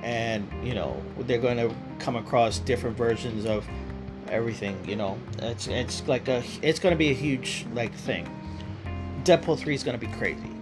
And 0.02 0.48
you 0.66 0.74
know 0.74 1.02
they're 1.18 1.40
going 1.40 1.58
to 1.58 1.74
come 1.98 2.16
across 2.16 2.58
different 2.58 2.96
versions 2.96 3.44
of 3.44 3.66
everything 4.28 4.82
you 4.88 4.96
know. 4.96 5.18
It's 5.38 5.66
it's 5.66 6.06
like 6.06 6.28
a 6.28 6.42
it's 6.62 6.78
going 6.78 6.94
to 6.94 6.98
be 6.98 7.10
a 7.10 7.14
huge 7.14 7.66
like 7.74 7.92
thing. 7.92 8.28
Deadpool 9.24 9.58
3 9.58 9.74
is 9.74 9.84
going 9.84 10.00
to 10.00 10.06
be 10.06 10.10
crazy 10.14 10.59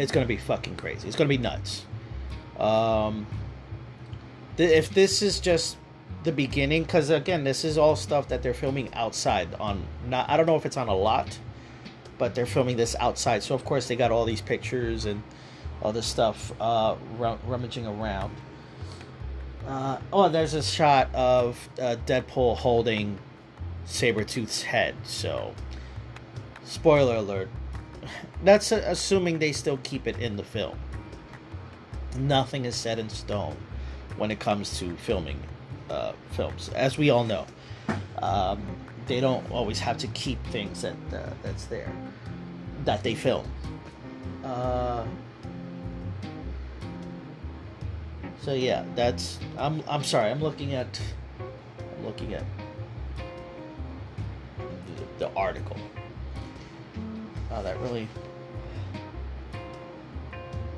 it's 0.00 0.12
going 0.12 0.24
to 0.24 0.28
be 0.28 0.36
fucking 0.36 0.76
crazy 0.76 1.06
it's 1.06 1.16
going 1.16 1.28
to 1.28 1.36
be 1.36 1.42
nuts 1.42 1.86
um 2.58 3.26
th- 4.56 4.70
if 4.70 4.90
this 4.90 5.22
is 5.22 5.40
just 5.40 5.76
the 6.24 6.32
beginning 6.32 6.82
because 6.82 7.10
again 7.10 7.44
this 7.44 7.64
is 7.64 7.78
all 7.78 7.96
stuff 7.96 8.28
that 8.28 8.42
they're 8.42 8.52
filming 8.54 8.92
outside 8.94 9.48
on 9.60 9.86
not 10.06 10.28
i 10.28 10.36
don't 10.36 10.46
know 10.46 10.56
if 10.56 10.66
it's 10.66 10.76
on 10.76 10.88
a 10.88 10.94
lot 10.94 11.38
but 12.18 12.34
they're 12.34 12.44
filming 12.46 12.76
this 12.76 12.96
outside 13.00 13.42
so 13.42 13.54
of 13.54 13.64
course 13.64 13.88
they 13.88 13.96
got 13.96 14.10
all 14.10 14.24
these 14.24 14.42
pictures 14.42 15.06
and 15.06 15.22
all 15.82 15.92
this 15.92 16.06
stuff 16.06 16.52
uh, 16.60 16.96
rummaging 17.18 17.86
around. 17.86 18.34
Uh, 19.66 19.98
oh, 20.12 20.28
there's 20.28 20.54
a 20.54 20.62
shot 20.62 21.14
of 21.14 21.68
uh, 21.80 21.96
Deadpool 22.06 22.56
holding 22.56 23.18
Sabretooth's 23.86 24.62
head. 24.62 24.94
So, 25.04 25.54
spoiler 26.64 27.16
alert. 27.16 27.48
That's 28.44 28.72
assuming 28.72 29.38
they 29.38 29.52
still 29.52 29.78
keep 29.82 30.06
it 30.06 30.18
in 30.18 30.36
the 30.36 30.42
film. 30.42 30.78
Nothing 32.18 32.64
is 32.64 32.74
set 32.74 32.98
in 32.98 33.08
stone 33.08 33.56
when 34.16 34.30
it 34.30 34.40
comes 34.40 34.78
to 34.78 34.96
filming 34.96 35.40
uh, 35.88 36.12
films, 36.32 36.70
as 36.70 36.98
we 36.98 37.10
all 37.10 37.24
know. 37.24 37.46
Um, 38.20 38.62
they 39.06 39.20
don't 39.20 39.48
always 39.50 39.78
have 39.80 39.98
to 39.98 40.06
keep 40.08 40.42
things 40.46 40.82
that 40.82 40.96
uh, 41.12 41.30
that's 41.42 41.64
there 41.66 41.92
that 42.84 43.02
they 43.02 43.14
film. 43.14 43.44
Uh, 44.44 45.04
So 48.42 48.54
yeah, 48.54 48.84
that's 48.96 49.38
I'm 49.58 49.82
I'm 49.86 50.02
sorry. 50.02 50.30
I'm 50.30 50.40
looking 50.40 50.74
at 50.74 51.00
I'm 51.38 52.06
looking 52.06 52.32
at 52.32 52.44
the, 55.18 55.26
the 55.26 55.30
article. 55.34 55.76
Oh, 57.52 57.62
that 57.62 57.78
really 57.80 58.08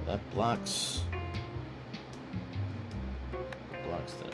that 0.07 0.19
blocks 0.33 1.03
blocks 3.87 4.13
the 4.15 4.31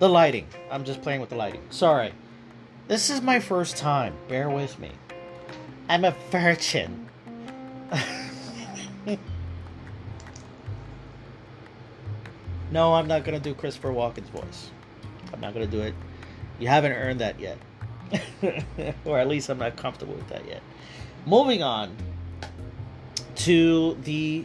the 0.00 0.08
lighting. 0.08 0.46
I'm 0.70 0.84
just 0.84 1.02
playing 1.02 1.20
with 1.20 1.30
the 1.30 1.36
lighting. 1.36 1.62
Sorry. 1.70 2.12
This 2.88 3.10
is 3.10 3.22
my 3.22 3.40
first 3.40 3.76
time. 3.76 4.14
Bear 4.28 4.50
with 4.50 4.78
me. 4.78 4.90
I'm 5.88 6.04
a 6.04 6.14
virgin. 6.30 7.08
No, 12.74 12.94
I'm 12.94 13.06
not 13.06 13.22
gonna 13.22 13.38
do 13.38 13.54
Christopher 13.54 13.90
Walken's 13.90 14.28
voice. 14.30 14.70
I'm 15.32 15.40
not 15.40 15.54
gonna 15.54 15.68
do 15.68 15.80
it. 15.82 15.94
You 16.58 16.66
haven't 16.66 16.90
earned 16.90 17.20
that 17.20 17.38
yet, 17.38 17.56
or 19.04 19.18
at 19.18 19.28
least 19.28 19.48
I'm 19.48 19.58
not 19.58 19.76
comfortable 19.76 20.14
with 20.14 20.28
that 20.28 20.46
yet. 20.46 20.62
Moving 21.26 21.62
on 21.62 21.96
to 23.36 23.94
the. 24.02 24.44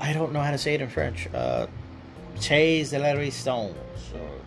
I 0.00 0.12
don't 0.12 0.32
know 0.32 0.40
how 0.40 0.50
to 0.50 0.58
say 0.58 0.74
it 0.74 0.80
in 0.80 0.88
French. 0.88 1.28
Uh, 1.32 1.66
Chase 2.40 2.90
de 2.90 2.98
la 2.98 3.08
Résistance, 3.08 3.74
or 4.14 4.40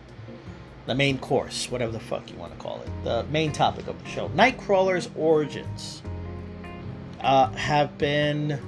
the 0.86 0.94
main 0.94 1.18
course, 1.18 1.70
whatever 1.70 1.90
the 1.90 2.00
fuck 2.00 2.30
you 2.30 2.36
want 2.36 2.52
to 2.52 2.58
call 2.58 2.80
it. 2.82 2.88
The 3.04 3.24
main 3.30 3.52
topic 3.52 3.86
of 3.88 4.00
the 4.02 4.08
show. 4.08 4.28
Nightcrawler's 4.30 5.08
origins 5.16 6.02
uh, 7.20 7.50
have 7.52 7.96
been 7.98 8.60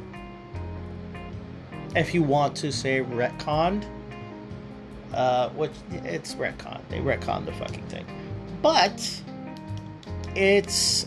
if 1.94 2.14
you 2.14 2.22
want 2.22 2.56
to 2.56 2.72
say 2.72 3.00
retconned, 3.00 3.84
uh, 5.14 5.50
which 5.50 5.72
it's 5.90 6.34
retcon. 6.34 6.80
They 6.88 6.98
retcon 6.98 7.44
the 7.44 7.52
fucking 7.52 7.86
thing, 7.88 8.06
but 8.62 9.22
it's 10.34 11.06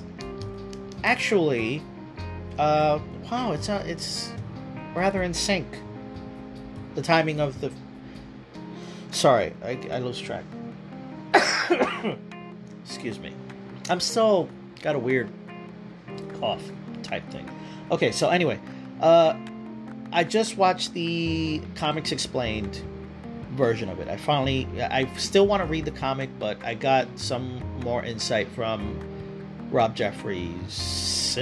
actually, 1.04 1.82
uh, 2.58 3.00
wow, 3.32 3.52
it's 3.52 3.70
uh, 3.70 3.84
it's 3.86 4.32
rather 4.96 5.24
in 5.24 5.34
sync. 5.34 5.68
The 6.96 7.02
timing 7.02 7.40
of 7.40 7.60
the. 7.62 7.72
Sorry, 9.12 9.54
I, 9.64 9.80
I 9.92 10.00
lose 10.00 10.20
track. 10.20 10.44
Excuse 12.86 13.20
me. 13.20 13.34
I'm 13.90 14.00
still 14.00 14.50
got 14.82 14.96
a 14.96 15.00
weird 15.00 15.30
cough 16.40 16.64
type 17.04 17.30
thing. 17.30 17.50
Okay, 17.92 18.12
so 18.12 18.30
anyway, 18.30 18.60
uh, 19.02 19.38
I 20.12 20.24
just 20.24 20.58
watched 20.58 20.94
the 20.94 21.62
Comics 21.76 22.12
Explained 22.12 22.82
version 23.56 23.90
of 23.90 24.00
it. 24.00 24.08
I 24.08 24.18
finally, 24.18 24.68
I 24.80 25.08
still 25.18 25.48
want 25.48 25.62
to 25.64 25.68
read 25.68 25.86
the 25.86 25.92
comic, 25.92 26.30
but 26.38 26.64
I 26.64 26.76
got 26.76 27.08
some 27.18 27.62
more 27.82 28.04
insight 28.04 28.48
from 28.50 29.00
Rob 29.72 29.96
Jeffries. 29.96 31.38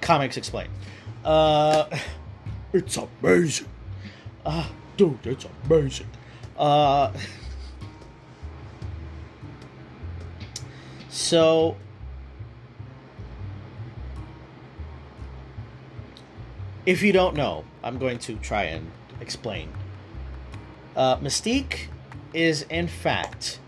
Comics 0.00 0.36
Explained. 0.36 0.70
Uh, 1.24 1.86
it's 2.72 2.96
amazing. 2.96 3.68
Uh, 4.44 4.68
dude, 4.96 5.26
it's 5.26 5.46
amazing. 5.68 6.06
Uh, 6.56 7.12
so 11.08 11.76
if 16.86 17.02
you 17.02 17.12
don't 17.12 17.34
know, 17.34 17.64
I'm 17.86 17.98
going 17.98 18.18
to 18.20 18.34
try 18.36 18.64
and 18.64 18.90
explain. 19.20 19.68
Uh, 20.96 21.16
Mystique 21.18 21.86
is 22.34 22.62
in 22.62 22.88
fact 22.88 23.60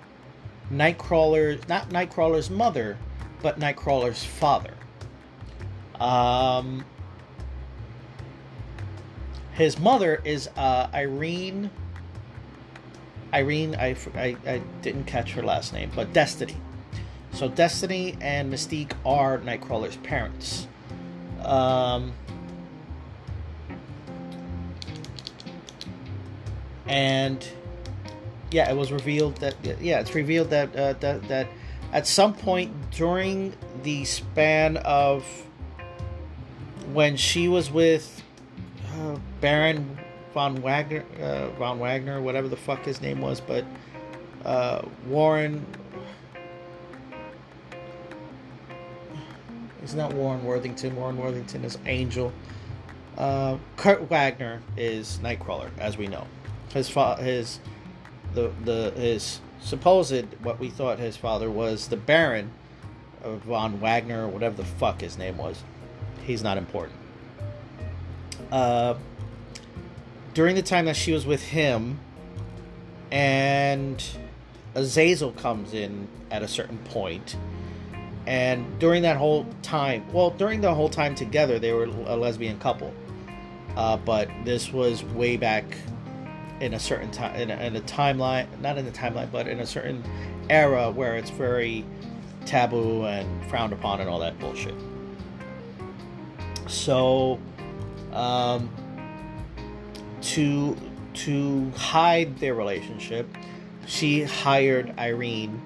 Nightcrawler, 0.73 1.67
not 1.69 1.91
Nightcrawler's 1.91 2.51
mother, 2.51 2.99
but 3.43 3.61
Nightcrawler's 3.61 4.25
father. 4.25 4.75
Um, 6.01 6.85
his 9.53 9.79
mother 9.79 10.21
is 10.25 10.49
uh, 10.57 10.89
Irene. 10.93 11.71
Irene, 13.33 13.77
I, 13.77 13.97
I, 14.15 14.37
I 14.47 14.63
didn't 14.83 15.05
catch 15.05 15.33
her 15.33 15.43
last 15.43 15.73
name, 15.73 15.93
but 15.95 16.13
Destiny. 16.13 16.57
So 17.33 17.49
Destiny 17.49 18.17
and 18.21 18.53
Mystique 18.53 18.93
are 19.07 19.39
Nightcrawler's 19.39 19.97
parents. 19.97 20.67
Um, 21.45 22.13
and 26.89 27.47
yeah, 28.51 28.71
it 28.71 28.77
was 28.77 28.91
revealed 28.91 29.37
that 29.37 29.55
yeah, 29.81 30.01
it's 30.01 30.15
revealed 30.15 30.51
that 30.51 30.75
uh, 30.75 30.95
that 30.95 31.29
that 31.29 31.49
at 31.93 32.07
some 32.07 32.35
point 32.35 32.73
during 32.91 33.55
the 33.83 34.05
span 34.05 34.79
of 34.79 35.25
when 36.93 37.17
she 37.17 37.49
was 37.49 37.71
with 37.71 38.23
uh, 38.95 39.17
Baron 39.41 39.99
von 40.33 40.61
Wagner, 40.63 41.05
uh, 41.21 41.51
von 41.59 41.79
Wagner, 41.79 42.21
whatever 42.21 42.49
the 42.49 42.57
fuck 42.57 42.85
his 42.85 43.01
name 43.01 43.21
was, 43.21 43.41
but 43.41 43.65
uh, 44.45 44.83
Warren. 45.07 45.65
It's 49.83 49.95
not 49.95 50.13
Warren 50.13 50.45
Worthington. 50.45 50.95
Warren 50.97 51.17
Worthington 51.17 51.65
is 51.65 51.79
Angel. 51.87 52.31
Uh, 53.17 53.57
Kurt 53.77 54.03
Wagner 54.11 54.61
is 54.77 55.19
Nightcrawler, 55.23 55.71
as 55.79 55.97
we 55.97 56.07
know. 56.07 56.27
His 56.73 56.89
fa- 56.89 57.17
his 57.17 57.61
the 58.35 58.53
the 58.65 58.93
his 58.97 59.41
supposed 59.61 60.27
what 60.43 60.59
we 60.59 60.71
thought 60.71 60.99
his 60.99 61.17
father 61.17 61.51
was 61.51 61.89
the 61.89 61.97
Baron 61.97 62.51
of 63.23 63.41
von 63.41 63.81
Wagner 63.81 64.25
or 64.25 64.29
whatever 64.29 64.57
the 64.57 64.65
fuck 64.65 65.01
his 65.01 65.19
name 65.19 65.37
was. 65.37 65.63
He's 66.25 66.43
not 66.43 66.59
important. 66.59 66.97
Uh, 68.53 68.95
during 70.35 70.55
the 70.55 70.63
time 70.63 70.85
that 70.87 70.97
she 70.97 71.13
was 71.13 71.27
with 71.27 71.43
him, 71.43 71.99
and 73.11 74.03
Azazel 74.75 75.33
comes 75.33 75.75
in 75.75 76.09
at 76.31 76.43
a 76.43 76.49
certain 76.49 76.79
point, 76.79 77.37
and 78.27 78.79
during 78.79 79.03
that 79.03 79.17
whole 79.17 79.47
time, 79.63 80.05
well, 80.13 80.31
during 80.31 80.61
the 80.61 80.75
whole 80.75 80.89
time 80.89 81.15
together, 81.15 81.59
they 81.59 81.73
were 81.73 81.85
a 81.85 82.17
lesbian 82.17 82.59
couple. 82.59 82.93
Uh, 83.77 83.97
but 83.97 84.29
this 84.45 84.73
was 84.73 85.05
way 85.05 85.37
back 85.37 85.65
in 86.61 86.75
a 86.75 86.79
certain 86.79 87.11
time 87.11 87.35
in, 87.37 87.51
in 87.51 87.77
a, 87.77 87.81
timeline 87.81 88.47
not 88.61 88.79
in 88.79 88.85
the 88.85 88.91
timeline 88.91 89.31
but 89.31 89.47
in 89.47 89.61
a 89.61 89.67
certain 89.67 90.03
era 90.51 90.91
where 90.91 91.17
it's 91.17 91.31
very 91.31 91.85
taboo 92.45 93.05
and 93.05 93.51
frowned 93.51 93.73
upon 93.73 94.01
and 94.01 94.09
all 94.09 94.19
that 94.19 94.39
bullshit. 94.39 94.75
So 96.67 97.39
um, 98.13 98.69
to 100.23 100.77
to 101.15 101.71
hide 101.71 102.39
their 102.39 102.55
relationship 102.55 103.29
she 103.87 104.23
hired 104.23 104.95
irene 104.99 105.61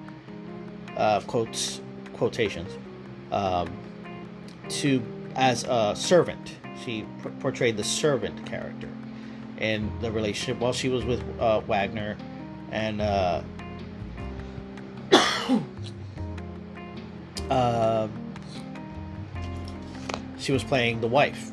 uh, 0.95 1.21
quotes 1.21 1.81
quotations 2.13 2.71
um, 3.31 3.69
to 4.69 5.01
as 5.35 5.63
a 5.63 5.95
servant. 5.95 6.57
She 6.83 7.05
portrayed 7.39 7.77
the 7.77 7.83
servant 7.83 8.45
character 8.45 8.89
in 9.59 9.91
the 10.01 10.11
relationship 10.11 10.59
while 10.59 10.73
she 10.73 10.89
was 10.89 11.05
with 11.05 11.23
uh, 11.39 11.59
Wagner, 11.61 12.17
and 12.71 13.01
uh, 13.01 13.41
uh, 17.49 18.07
she 20.37 20.51
was 20.51 20.63
playing 20.63 21.01
the 21.01 21.07
wife. 21.07 21.51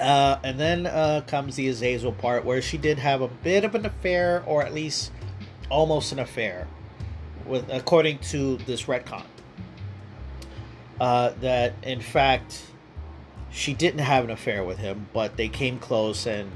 Uh, 0.00 0.38
and 0.44 0.60
then 0.60 0.86
uh, 0.86 1.22
comes 1.26 1.56
the 1.56 1.68
Azazel 1.68 2.12
part 2.12 2.44
where 2.44 2.60
she 2.60 2.76
did 2.76 2.98
have 2.98 3.22
a 3.22 3.28
bit 3.28 3.64
of 3.64 3.74
an 3.74 3.86
affair, 3.86 4.42
or 4.46 4.62
at 4.62 4.74
least 4.74 5.10
almost 5.70 6.12
an 6.12 6.18
affair, 6.18 6.68
with 7.46 7.68
according 7.70 8.18
to 8.18 8.56
this 8.58 8.84
retcon. 8.84 9.24
Uh, 11.00 11.32
that 11.40 11.74
in 11.82 12.00
fact 12.00 12.62
she 13.56 13.72
didn't 13.72 14.00
have 14.00 14.22
an 14.22 14.30
affair 14.30 14.62
with 14.62 14.78
him, 14.78 15.08
but 15.14 15.38
they 15.38 15.48
came 15.48 15.78
close, 15.78 16.26
and 16.26 16.50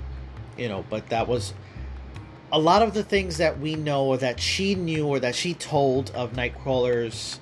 you 0.58 0.68
know, 0.68 0.84
but 0.90 1.08
that 1.08 1.26
was 1.26 1.54
a 2.52 2.58
lot 2.58 2.82
of 2.82 2.92
the 2.92 3.02
things 3.02 3.38
that 3.38 3.58
we 3.58 3.74
know 3.74 4.04
or 4.04 4.18
that 4.18 4.38
she 4.38 4.74
knew 4.74 5.06
or 5.06 5.18
that 5.18 5.34
she 5.34 5.54
told 5.54 6.10
of 6.10 6.32
Nightcrawler's 6.32 7.40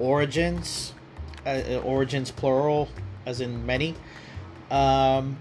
origins, 0.00 0.92
uh, 1.46 1.50
uh, 1.50 1.78
origins 1.84 2.32
plural, 2.32 2.88
as 3.26 3.40
in 3.40 3.64
many, 3.64 3.94
um, 4.72 5.38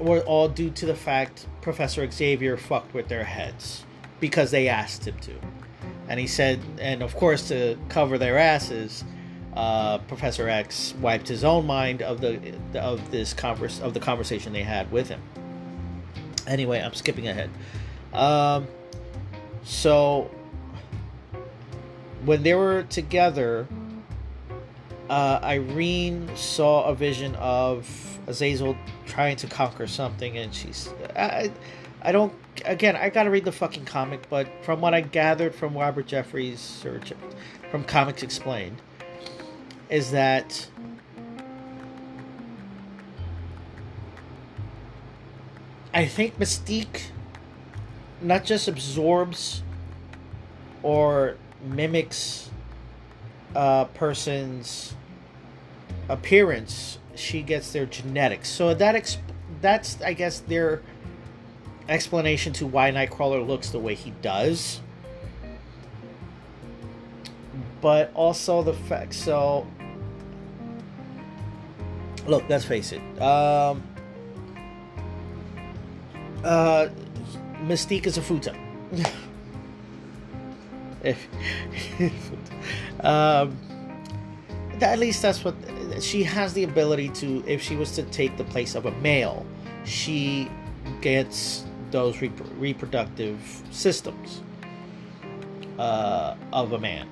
were 0.00 0.20
all 0.20 0.48
due 0.48 0.70
to 0.70 0.84
the 0.84 0.96
fact 0.96 1.46
Professor 1.60 2.10
Xavier 2.10 2.56
fucked 2.56 2.94
with 2.94 3.06
their 3.06 3.24
heads 3.24 3.84
because 4.18 4.50
they 4.50 4.66
asked 4.66 5.06
him 5.06 5.18
to. 5.20 5.34
And 6.08 6.18
he 6.18 6.26
said, 6.26 6.58
and 6.80 7.02
of 7.02 7.14
course, 7.14 7.46
to 7.48 7.78
cover 7.88 8.18
their 8.18 8.38
asses, 8.38 9.04
uh, 9.54 9.98
Professor 9.98 10.48
X 10.48 10.94
wiped 11.00 11.28
his 11.28 11.44
own 11.44 11.66
mind 11.66 12.02
of 12.02 12.20
the 12.20 12.54
of 12.74 13.10
this 13.10 13.32
converse 13.34 13.80
of 13.80 13.94
the 13.94 14.00
conversation 14.00 14.52
they 14.52 14.62
had 14.62 14.90
with 14.92 15.08
him. 15.08 15.20
Anyway, 16.46 16.80
I'm 16.80 16.94
skipping 16.94 17.28
ahead. 17.28 17.50
Um, 18.12 18.66
so 19.64 20.30
when 22.24 22.42
they 22.42 22.54
were 22.54 22.84
together, 22.84 23.66
uh, 25.10 25.40
Irene 25.42 26.30
saw 26.36 26.84
a 26.84 26.94
vision 26.94 27.34
of 27.36 28.18
Azazel 28.26 28.76
trying 29.06 29.36
to 29.36 29.46
conquer 29.46 29.86
something, 29.86 30.36
and 30.36 30.54
she's 30.54 30.90
I, 31.16 31.50
I 32.02 32.12
don't 32.12 32.32
again 32.64 32.96
I 32.96 33.08
gotta 33.08 33.30
read 33.30 33.44
the 33.44 33.52
fucking 33.52 33.86
comic, 33.86 34.28
but 34.28 34.46
from 34.62 34.80
what 34.80 34.94
I 34.94 35.00
gathered 35.00 35.54
from 35.54 35.76
Robert 35.76 36.06
Jeffries 36.06 36.84
or 36.84 37.00
from 37.70 37.84
Comics 37.84 38.22
Explained, 38.22 38.80
is 39.90 40.10
that 40.10 40.68
I 45.94 46.06
think 46.06 46.38
Mystique 46.38 47.10
not 48.20 48.44
just 48.44 48.68
absorbs 48.68 49.62
or 50.82 51.36
mimics 51.62 52.50
a 53.54 53.86
person's 53.94 54.94
appearance, 56.08 56.98
she 57.14 57.42
gets 57.42 57.72
their 57.72 57.86
genetics. 57.86 58.48
So 58.48 58.74
that 58.74 59.18
that's 59.60 60.00
I 60.02 60.12
guess 60.12 60.40
their 60.40 60.82
explanation 61.88 62.52
to 62.54 62.66
why 62.66 62.90
Nightcrawler 62.90 63.46
looks 63.46 63.70
the 63.70 63.78
way 63.78 63.94
he 63.94 64.10
does. 64.22 64.80
But 67.80 68.12
also 68.14 68.62
the 68.62 68.74
fact 68.74 69.14
so 69.14 69.66
look, 72.28 72.44
let's 72.48 72.64
face 72.64 72.92
it. 72.92 73.00
Um, 73.20 73.82
uh, 76.44 76.88
Mystique 77.64 78.06
is 78.06 78.18
a 78.18 78.20
futa. 78.20 78.56
if, 81.02 81.28
um, 83.04 83.56
at 84.80 84.98
least 84.98 85.22
that's 85.22 85.44
what 85.44 85.54
she 86.00 86.22
has 86.22 86.52
the 86.52 86.64
ability 86.64 87.08
to. 87.10 87.42
If 87.46 87.62
she 87.62 87.76
was 87.76 87.92
to 87.92 88.02
take 88.04 88.36
the 88.36 88.44
place 88.44 88.74
of 88.74 88.86
a 88.86 88.92
male, 88.92 89.44
she 89.84 90.48
gets 91.00 91.64
those 91.90 92.20
rep- 92.20 92.30
reproductive 92.58 93.62
systems 93.70 94.42
uh, 95.78 96.36
of 96.52 96.72
a 96.72 96.78
man, 96.78 97.08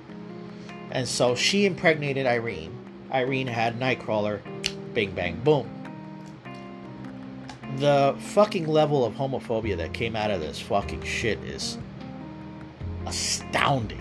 and 0.91 1.09
so 1.09 1.35
she 1.35 1.67
impregnated 1.67 2.27
Irene. 2.27 2.73
Irene 3.13 3.47
had 3.47 3.81
Nightcrawler 3.81 4.41
bing 4.97 5.11
bang 5.11 5.39
boom. 5.45 5.69
The 7.77 8.17
fucking 8.19 8.67
level 8.67 9.05
of 9.05 9.13
homophobia 9.13 9.77
that 9.77 9.93
came 9.93 10.17
out 10.17 10.31
of 10.31 10.41
this 10.41 10.59
fucking 10.59 11.03
shit 11.03 11.39
is 11.41 11.77
astounding 13.05 14.01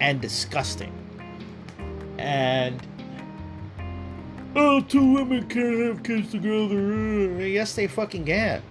and 0.00 0.20
disgusting. 0.20 0.92
And 2.18 2.80
oh, 4.54 4.80
two 4.82 5.12
women 5.14 5.48
can't 5.48 5.80
have 5.80 6.04
kids 6.04 6.30
together. 6.30 7.44
Yes, 7.44 7.74
they 7.74 7.88
fucking 7.88 8.26
can. 8.26 8.62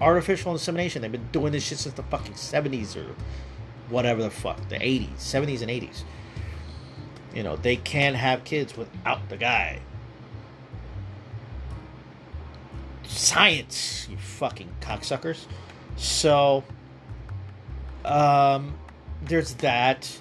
Artificial 0.00 0.52
insemination. 0.52 1.02
They've 1.02 1.12
been 1.12 1.28
doing 1.32 1.52
this 1.52 1.64
shit 1.64 1.76
since 1.76 1.94
the 1.94 2.02
fucking 2.04 2.36
seventies 2.36 2.96
or 2.96 3.14
whatever 3.90 4.22
the 4.22 4.30
fuck, 4.30 4.70
the 4.70 4.82
eighties, 4.82 5.10
seventies, 5.18 5.60
and 5.60 5.70
eighties. 5.70 6.04
You 7.34 7.42
know, 7.42 7.56
they 7.56 7.76
can't 7.76 8.16
have 8.16 8.44
kids 8.44 8.76
without 8.76 9.28
the 9.28 9.36
guy. 9.36 9.80
Science, 13.06 14.06
you 14.08 14.16
fucking 14.16 14.70
cocksuckers. 14.80 15.46
So, 15.96 16.64
um, 18.04 18.78
there's 19.22 19.54
that. 19.54 20.20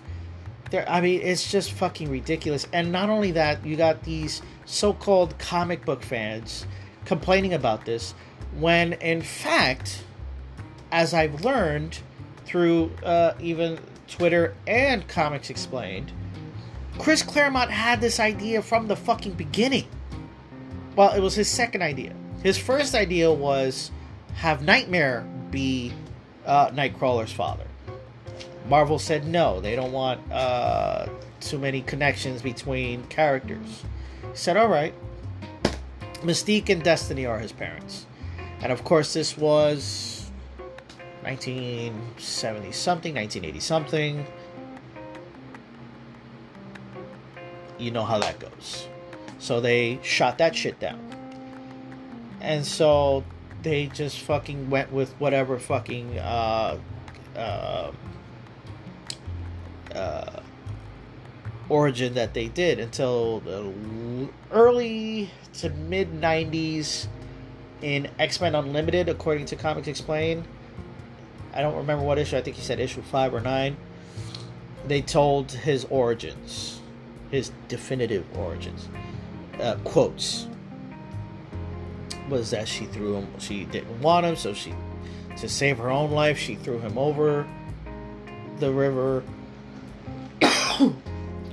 There, 0.71 0.89
I 0.89 1.02
mean, 1.02 1.21
it's 1.21 1.52
just 1.52 1.71
fucking 1.73 2.10
ridiculous. 2.10 2.67
And 2.73 2.91
not 2.91 3.10
only 3.10 3.32
that, 3.32 3.63
you 3.65 3.76
got 3.76 4.04
these 4.04 4.41
so-called 4.65 5.38
comic 5.38 5.86
book 5.86 6.04
fans 6.04 6.65
complaining 7.06 7.54
about 7.54 7.86
this, 7.86 8.13
when 8.58 8.93
in 8.93 9.21
fact, 9.21 10.04
as 10.91 11.13
I've 11.13 11.43
learned 11.43 11.99
through 12.45 12.91
uh, 13.04 13.34
even 13.39 13.80
Twitter 14.08 14.56
and 14.67 15.08
Comics 15.08 15.49
Explained, 15.49 16.12
Chris 16.99 17.23
Claremont 17.23 17.71
had 17.71 18.01
this 18.01 18.19
idea 18.19 18.62
from 18.62 18.88
the 18.88 18.95
fucking 18.95 19.34
beginning. 19.34 19.88
Well, 20.95 21.13
it 21.13 21.19
was 21.19 21.36
his 21.36 21.47
second 21.47 21.82
idea. 21.82 22.13
His 22.43 22.58
first 22.58 22.93
idea 22.93 23.32
was 23.32 23.91
have 24.36 24.63
Nightmare 24.63 25.27
be 25.49 25.93
uh, 26.45 26.69
Nightcrawler's 26.69 27.32
father. 27.32 27.65
Marvel 28.69 28.99
said 28.99 29.27
no, 29.27 29.60
they 29.60 29.75
don't 29.75 29.91
want 29.91 30.19
uh, 30.32 31.08
too 31.41 31.58
many 31.58 31.82
connections 31.82 32.41
between 32.41 33.03
characters. 33.08 33.84
He 34.21 34.38
said, 34.38 34.58
all 34.58 34.69
right. 34.69 34.93
Mystique 36.21 36.69
and 36.69 36.82
Destiny 36.82 37.25
are 37.25 37.39
his 37.39 37.51
parents. 37.51 38.06
And 38.62 38.71
of 38.71 38.84
course, 38.84 39.13
this 39.13 39.38
was 39.38 40.32
1970 41.23 42.71
something, 42.71 43.15
1980 43.15 43.60
something. 43.60 44.25
You 47.77 47.91
know 47.91 48.03
how 48.03 48.19
that 48.19 48.39
goes. 48.39 48.88
So 49.39 49.59
they 49.59 49.99
shot 50.03 50.38
that 50.38 50.55
shit 50.55 50.79
down. 50.79 50.99
And 52.41 52.65
so 52.65 53.23
they 53.62 53.88
just 53.88 54.19
fucking 54.19 54.69
went 54.69 54.91
with 54.91 55.12
whatever 55.13 55.57
fucking 55.57 56.19
uh, 56.19 56.77
uh, 57.36 57.91
uh, 59.93 60.39
origin 61.69 62.13
that 62.13 62.33
they 62.33 62.47
did 62.47 62.79
until 62.79 63.39
the 63.41 64.29
early 64.51 65.29
to 65.53 65.69
mid 65.69 66.12
90s 66.13 67.07
in 67.81 68.09
X 68.19 68.39
Men 68.39 68.55
Unlimited, 68.55 69.09
according 69.09 69.45
to 69.47 69.55
Comics 69.55 69.88
Explain. 69.88 70.45
I 71.53 71.62
don't 71.62 71.75
remember 71.75 72.03
what 72.03 72.17
issue, 72.17 72.38
I 72.38 72.41
think 72.41 72.55
he 72.55 72.63
said 72.63 72.79
issue 72.79 73.01
5 73.01 73.33
or 73.36 73.41
9. 73.41 73.77
They 74.88 75.01
told 75.01 75.51
his 75.51 75.86
origins, 75.86 76.81
his 77.34 77.52
definitive 77.67 78.24
origins. 78.38 78.88
Uh, 79.60 79.76
quotes 79.84 80.46
was 82.30 82.52
that 82.52 82.67
she 82.67 82.86
threw 82.86 83.15
him. 83.15 83.28
She 83.39 83.65
didn't 83.65 84.02
want 84.02 84.28
him, 84.28 84.36
so 84.36 84.54
she, 84.54 84.72
to 85.38 85.50
save 85.50 85.80
her 85.80 85.89
own 85.89 86.12
life, 86.12 86.38
she 86.38 86.54
threw 86.54 86.78
him 86.78 86.96
over 86.96 87.48
the 88.60 88.72
river. 88.72 89.24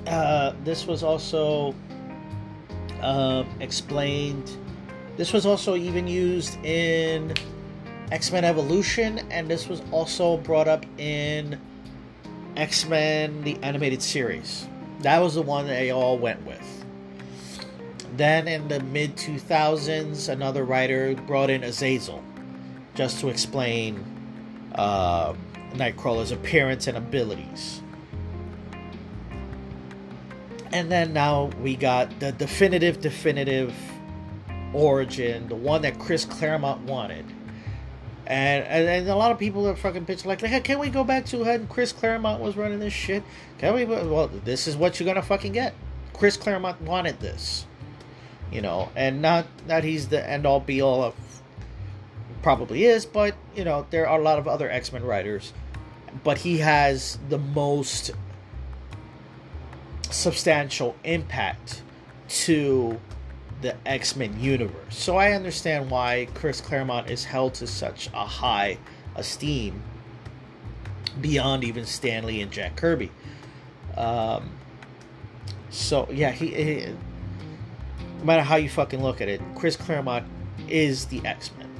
uh, 0.06 0.52
this 0.64 0.86
was 0.86 1.02
also 1.02 1.74
uh, 3.00 3.44
explained. 3.60 4.50
This 5.16 5.32
was 5.32 5.46
also 5.46 5.76
even 5.76 6.06
used 6.06 6.62
in 6.62 7.32
X 8.12 8.30
Men 8.30 8.44
Evolution, 8.44 9.20
and 9.30 9.48
this 9.48 9.66
was 9.66 9.80
also 9.92 10.36
brought 10.36 10.68
up 10.68 10.84
in 10.98 11.58
X 12.54 12.86
Men 12.86 13.42
the 13.44 13.56
animated 13.62 14.02
series. 14.02 14.66
That 15.00 15.20
was 15.20 15.34
the 15.34 15.42
one 15.42 15.66
they 15.66 15.90
all 15.90 16.18
went 16.18 16.44
with. 16.46 16.84
Then 18.16 18.48
in 18.48 18.68
the 18.68 18.80
mid 18.80 19.16
2000s, 19.16 20.28
another 20.28 20.64
writer 20.64 21.14
brought 21.14 21.48
in 21.48 21.64
Azazel 21.64 22.22
just 22.94 23.20
to 23.20 23.28
explain 23.28 24.04
uh, 24.74 25.34
Nightcrawler's 25.72 26.32
appearance 26.32 26.86
and 26.86 26.96
abilities. 26.96 27.80
And 30.72 30.90
then 30.90 31.12
now 31.12 31.50
we 31.60 31.76
got 31.76 32.20
the 32.20 32.32
definitive, 32.32 33.00
definitive 33.00 33.74
origin, 34.72 35.48
the 35.48 35.56
one 35.56 35.82
that 35.82 35.98
Chris 35.98 36.24
Claremont 36.24 36.82
wanted. 36.82 37.24
And, 38.30 38.64
and, 38.64 38.88
and 38.88 39.08
a 39.08 39.16
lot 39.16 39.32
of 39.32 39.38
people 39.38 39.66
are 39.66 39.74
fucking 39.74 40.06
pitching 40.06 40.28
like, 40.28 40.40
hey, 40.40 40.60
can 40.60 40.78
we 40.78 40.88
go 40.88 41.02
back 41.02 41.26
to 41.26 41.38
when 41.38 41.66
Chris 41.66 41.92
Claremont 41.92 42.40
was 42.40 42.56
running 42.56 42.78
this 42.78 42.92
shit? 42.92 43.24
Can 43.58 43.74
we? 43.74 43.84
Well, 43.84 44.28
this 44.28 44.68
is 44.68 44.76
what 44.76 45.00
you're 45.00 45.06
gonna 45.06 45.20
fucking 45.20 45.52
get. 45.52 45.74
Chris 46.12 46.36
Claremont 46.36 46.80
wanted 46.82 47.18
this 47.18 47.66
you 48.50 48.60
know, 48.60 48.90
and 48.96 49.22
not 49.22 49.46
that 49.66 49.84
he's 49.84 50.08
the 50.08 50.28
end 50.28 50.46
all 50.46 50.60
be 50.60 50.80
all 50.80 51.02
of 51.02 51.14
probably 52.42 52.84
is, 52.84 53.06
but 53.06 53.34
you 53.54 53.64
know, 53.64 53.86
there 53.90 54.08
are 54.08 54.18
a 54.18 54.22
lot 54.22 54.38
of 54.38 54.48
other 54.48 54.70
X 54.70 54.92
Men 54.92 55.04
writers, 55.04 55.52
but 56.24 56.38
he 56.38 56.58
has 56.58 57.18
the 57.28 57.38
most 57.38 58.10
substantial 60.10 60.96
impact 61.04 61.82
to 62.28 63.00
the 63.62 63.76
X 63.86 64.16
Men 64.16 64.38
universe. 64.40 64.96
So 64.96 65.16
I 65.16 65.32
understand 65.32 65.90
why 65.90 66.28
Chris 66.34 66.60
Claremont 66.60 67.10
is 67.10 67.24
held 67.24 67.54
to 67.54 67.66
such 67.66 68.08
a 68.14 68.24
high 68.24 68.78
esteem 69.16 69.82
beyond 71.20 71.64
even 71.64 71.84
Stan 71.84 72.24
Lee 72.24 72.40
and 72.40 72.50
Jack 72.50 72.76
Kirby. 72.76 73.10
Um, 73.96 74.50
so 75.70 76.08
yeah, 76.10 76.30
he, 76.30 76.48
he 76.48 76.86
no 78.18 78.24
matter 78.24 78.42
how 78.42 78.56
you 78.56 78.68
fucking 78.68 79.02
look 79.02 79.20
at 79.20 79.28
it, 79.28 79.40
Chris 79.54 79.76
Claremont 79.76 80.26
is 80.68 81.06
the 81.06 81.24
X 81.24 81.50
Men, 81.58 81.70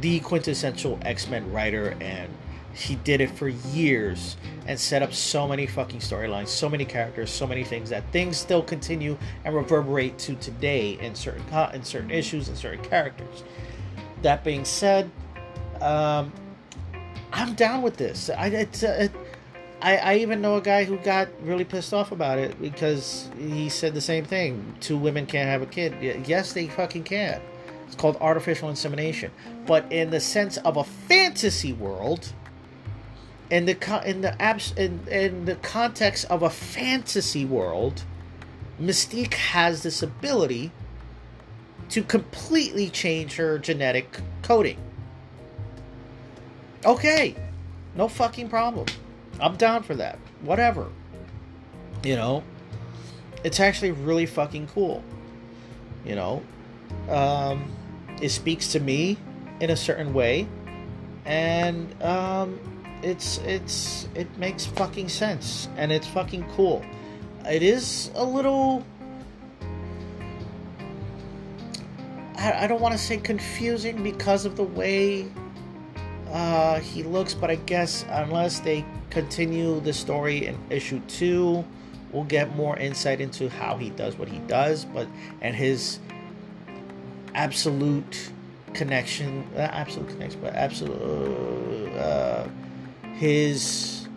the 0.00 0.20
quintessential 0.20 0.98
X 1.02 1.28
Men 1.28 1.50
writer, 1.52 1.96
and 2.00 2.30
he 2.72 2.96
did 2.96 3.20
it 3.20 3.30
for 3.30 3.48
years 3.48 4.36
and 4.66 4.78
set 4.78 5.02
up 5.02 5.12
so 5.12 5.48
many 5.48 5.66
fucking 5.66 6.00
storylines, 6.00 6.48
so 6.48 6.68
many 6.68 6.84
characters, 6.84 7.30
so 7.30 7.46
many 7.46 7.64
things 7.64 7.90
that 7.90 8.10
things 8.12 8.36
still 8.36 8.62
continue 8.62 9.16
and 9.44 9.54
reverberate 9.54 10.18
to 10.18 10.34
today 10.36 10.98
in 11.00 11.14
certain 11.14 11.42
in 11.74 11.82
certain 11.82 12.10
issues 12.10 12.48
and 12.48 12.56
certain 12.56 12.82
characters. 12.84 13.42
That 14.22 14.44
being 14.44 14.64
said, 14.64 15.10
um, 15.80 16.32
I'm 17.32 17.54
down 17.54 17.82
with 17.82 17.96
this. 17.96 18.30
I, 18.30 18.46
it's, 18.48 18.82
uh, 18.82 18.96
it, 19.00 19.12
I, 19.82 19.96
I 19.96 20.16
even 20.16 20.40
know 20.40 20.56
a 20.56 20.60
guy 20.60 20.84
who 20.84 20.98
got 20.98 21.28
really 21.42 21.64
pissed 21.64 21.94
off 21.94 22.12
about 22.12 22.38
it 22.38 22.60
because 22.60 23.30
he 23.38 23.68
said 23.68 23.94
the 23.94 24.00
same 24.00 24.24
thing. 24.24 24.74
Two 24.80 24.98
women 24.98 25.26
can't 25.26 25.48
have 25.48 25.62
a 25.62 25.66
kid. 25.66 25.94
Yes, 26.26 26.52
they 26.52 26.68
fucking 26.68 27.04
can. 27.04 27.40
It's 27.86 27.96
called 27.96 28.18
artificial 28.20 28.68
insemination. 28.68 29.30
But 29.66 29.90
in 29.90 30.10
the 30.10 30.20
sense 30.20 30.58
of 30.58 30.76
a 30.76 30.84
fantasy 30.84 31.72
world, 31.72 32.32
in 33.50 33.66
the 33.66 34.02
in 34.06 34.20
the 34.20 34.40
abs 34.40 34.72
in, 34.76 35.00
in 35.08 35.44
the 35.44 35.56
context 35.56 36.24
of 36.30 36.42
a 36.42 36.50
fantasy 36.50 37.44
world, 37.44 38.04
Mystique 38.80 39.34
has 39.34 39.82
this 39.82 40.02
ability 40.02 40.70
to 41.90 42.02
completely 42.02 42.88
change 42.88 43.36
her 43.36 43.58
genetic 43.58 44.18
coding. 44.42 44.78
Okay, 46.84 47.34
no 47.96 48.08
fucking 48.08 48.48
problem. 48.48 48.86
I'm 49.40 49.56
down 49.56 49.82
for 49.82 49.94
that. 49.96 50.18
Whatever. 50.42 50.88
You 52.04 52.16
know, 52.16 52.44
it's 53.42 53.60
actually 53.60 53.90
really 53.90 54.26
fucking 54.26 54.68
cool. 54.68 55.02
You 56.04 56.14
know, 56.14 56.42
um, 57.08 57.70
it 58.22 58.30
speaks 58.30 58.72
to 58.72 58.80
me 58.80 59.18
in 59.60 59.70
a 59.70 59.76
certain 59.76 60.14
way, 60.14 60.46
and 61.26 62.02
um, 62.02 62.58
it's 63.02 63.38
it's 63.38 64.08
it 64.14 64.36
makes 64.38 64.66
fucking 64.66 65.08
sense, 65.08 65.68
and 65.76 65.92
it's 65.92 66.06
fucking 66.06 66.48
cool. 66.50 66.84
It 67.48 67.62
is 67.62 68.10
a 68.14 68.24
little. 68.24 68.84
I, 72.36 72.64
I 72.64 72.66
don't 72.66 72.80
want 72.80 72.92
to 72.92 72.98
say 72.98 73.16
confusing 73.16 74.02
because 74.02 74.44
of 74.44 74.56
the 74.56 74.64
way 74.64 75.26
uh, 76.30 76.80
he 76.80 77.02
looks, 77.02 77.34
but 77.34 77.50
I 77.50 77.56
guess 77.56 78.04
unless 78.08 78.60
they 78.60 78.84
continue 79.10 79.80
the 79.80 79.92
story 79.92 80.46
in 80.46 80.58
issue 80.70 81.00
two. 81.08 81.64
We'll 82.12 82.24
get 82.24 82.56
more 82.56 82.76
insight 82.76 83.20
into 83.20 83.48
how 83.48 83.76
he 83.76 83.90
does 83.90 84.16
what 84.16 84.28
he 84.28 84.38
does, 84.40 84.84
but 84.84 85.06
and 85.40 85.54
his 85.54 86.00
absolute 87.34 88.30
connection, 88.74 89.48
uh, 89.54 89.60
absolute 89.60 90.08
connection, 90.08 90.40
but 90.40 90.54
absolute 90.54 91.92
uh, 91.96 92.48
his 93.20 94.08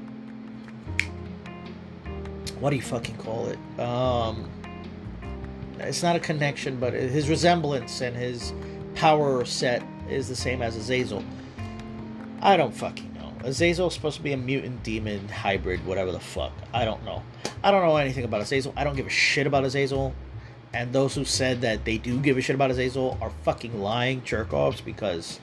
what 2.62 2.70
do 2.70 2.78
you 2.78 2.82
fucking 2.82 3.18
call 3.18 3.50
it? 3.50 3.60
Um, 3.78 4.50
it's 5.80 6.02
not 6.02 6.16
a 6.16 6.20
connection, 6.22 6.80
but 6.80 6.94
his 6.94 7.28
resemblance 7.28 8.00
and 8.00 8.16
his 8.16 8.54
power 8.96 9.44
set 9.44 9.84
is 10.10 10.30
the 10.30 10.36
same 10.38 10.62
as 10.62 10.78
Azazel. 10.78 11.22
I 12.42 12.56
don't 12.56 12.74
fucking 12.74 13.14
know. 13.16 13.34
Azazel 13.44 13.88
is 13.88 13.94
supposed 13.94 14.16
to 14.16 14.24
be 14.24 14.32
a 14.32 14.38
mutant 14.38 14.82
demon 14.84 15.28
hybrid, 15.28 15.86
whatever 15.86 16.14
the 16.14 16.22
fuck. 16.22 16.54
I 16.74 16.86
don't 16.86 17.04
know. 17.04 17.22
I 17.62 17.72
don't 17.72 17.86
know 17.86 17.98
anything 17.98 18.24
about 18.24 18.40
Azazel. 18.40 18.74
I 18.78 18.86
don't 18.86 18.96
give 18.96 19.08
a 19.08 19.10
shit 19.10 19.46
about 19.46 19.66
Azazel. 19.66 20.14
And 20.74 20.94
those 20.94 21.14
who 21.14 21.26
said 21.26 21.60
that 21.60 21.84
they 21.84 21.98
do 21.98 22.22
give 22.22 22.38
a 22.38 22.42
shit 22.42 22.56
about 22.56 22.72
Azazel 22.72 23.18
are 23.20 23.32
fucking 23.44 23.82
lying 23.82 24.24
jerk 24.24 24.54
offs 24.54 24.80
because 24.80 25.42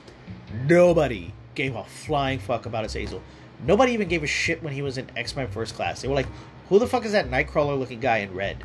nobody 0.67 1.31
gave 1.53 1.75
a 1.75 1.83
flying 1.83 2.39
fuck 2.39 2.65
about 2.65 2.85
Azazel. 2.85 3.21
Nobody 3.65 3.93
even 3.93 4.07
gave 4.07 4.23
a 4.23 4.27
shit 4.27 4.63
when 4.63 4.73
he 4.73 4.81
was 4.81 4.97
in 4.97 5.07
X 5.15 5.35
Men 5.35 5.47
First 5.47 5.75
Class. 5.75 6.01
They 6.01 6.07
were 6.07 6.15
like, 6.15 6.27
who 6.69 6.79
the 6.79 6.87
fuck 6.87 7.05
is 7.05 7.11
that 7.11 7.29
Nightcrawler 7.29 7.77
looking 7.77 7.99
guy 7.99 8.19
in 8.19 8.33
red? 8.33 8.63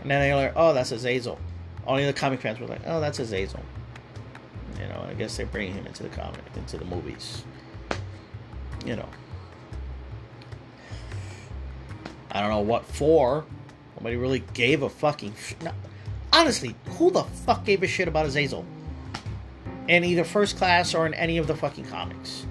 And 0.00 0.10
then 0.10 0.20
they 0.20 0.30
were 0.30 0.42
like, 0.42 0.52
oh, 0.56 0.72
that's 0.72 0.92
Azazel. 0.92 1.38
Only 1.86 2.06
the 2.06 2.12
comic 2.12 2.40
fans 2.40 2.58
were 2.58 2.66
like, 2.66 2.80
oh, 2.86 3.00
that's 3.00 3.18
Azazel. 3.18 3.60
You 4.80 4.88
know, 4.88 5.04
I 5.08 5.14
guess 5.14 5.36
they're 5.36 5.46
bringing 5.46 5.74
him 5.74 5.86
into 5.86 6.02
the 6.02 6.08
comic, 6.08 6.40
into 6.56 6.78
the 6.78 6.84
movies. 6.84 7.44
You 8.86 8.96
know. 8.96 9.08
I 12.30 12.40
don't 12.40 12.50
know 12.50 12.60
what 12.60 12.84
for. 12.84 13.44
Nobody 13.96 14.16
really 14.16 14.44
gave 14.54 14.82
a 14.82 14.88
fucking. 14.88 15.34
No, 15.62 15.72
honestly, 16.32 16.74
who 16.90 17.10
the 17.10 17.24
fuck 17.24 17.64
gave 17.64 17.82
a 17.82 17.86
shit 17.86 18.08
about 18.08 18.26
Azazel? 18.26 18.64
In 19.88 20.04
either 20.04 20.24
first 20.24 20.56
class 20.56 20.94
or 20.94 21.06
in 21.06 21.14
any 21.14 21.38
of 21.38 21.46
the 21.46 21.56
fucking 21.56 21.86
comics. 21.86 22.46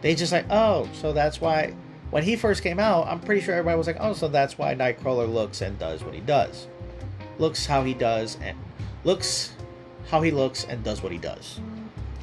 They 0.00 0.14
just 0.14 0.32
like, 0.32 0.46
oh, 0.50 0.88
so 0.92 1.12
that's 1.12 1.40
why. 1.40 1.74
When 2.10 2.24
he 2.24 2.34
first 2.34 2.62
came 2.62 2.80
out, 2.80 3.06
I'm 3.06 3.20
pretty 3.20 3.40
sure 3.40 3.54
everybody 3.54 3.78
was 3.78 3.86
like, 3.86 3.98
oh, 4.00 4.14
so 4.14 4.26
that's 4.26 4.58
why 4.58 4.74
Nightcrawler 4.74 5.32
looks 5.32 5.60
and 5.60 5.78
does 5.78 6.02
what 6.02 6.12
he 6.12 6.20
does. 6.20 6.66
Looks 7.38 7.66
how 7.66 7.84
he 7.84 7.94
does 7.94 8.36
and 8.42 8.58
looks 9.04 9.52
how 10.08 10.20
he 10.20 10.32
looks 10.32 10.64
and 10.64 10.82
does 10.82 11.02
what 11.02 11.12
he 11.12 11.18
does. 11.18 11.60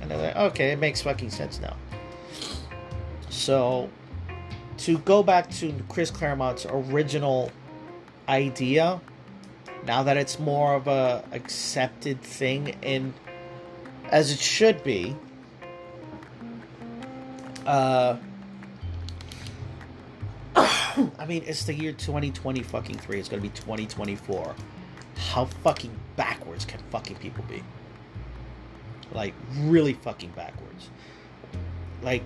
And 0.02 0.12
they're 0.12 0.18
like, 0.18 0.36
okay, 0.36 0.72
it 0.72 0.80
makes 0.80 1.02
fucking 1.02 1.30
sense 1.30 1.62
now. 1.62 1.76
So, 3.30 3.90
to 4.80 4.98
go 5.00 5.24
back 5.24 5.50
to 5.52 5.74
Chris 5.88 6.12
Claremont's 6.12 6.66
original 6.66 7.52
idea, 8.28 9.00
now 9.86 10.04
that 10.04 10.18
it's 10.18 10.38
more 10.38 10.76
of 10.76 10.88
a 10.88 11.24
accepted 11.32 12.22
thing 12.22 12.76
in 12.82 13.14
as 14.10 14.32
it 14.32 14.40
should 14.40 14.84
be, 14.84 15.16
uh, 17.68 18.18
I 20.56 21.26
mean, 21.28 21.44
it's 21.46 21.66
the 21.66 21.74
year 21.74 21.92
2020 21.92 22.64
fucking 22.64 22.98
three. 22.98 23.20
It's 23.20 23.30
gonna 23.30 23.42
be 23.42 23.50
2024. 23.50 24.56
How 25.18 25.46
fucking 25.46 25.96
backwards 26.16 26.66
can 26.66 26.80
fucking 26.90 27.18
people 27.18 27.44
be? 27.48 27.62
Like, 29.12 29.34
really 29.60 29.94
fucking 29.94 30.32
backwards. 30.32 30.90
Like, 32.02 32.24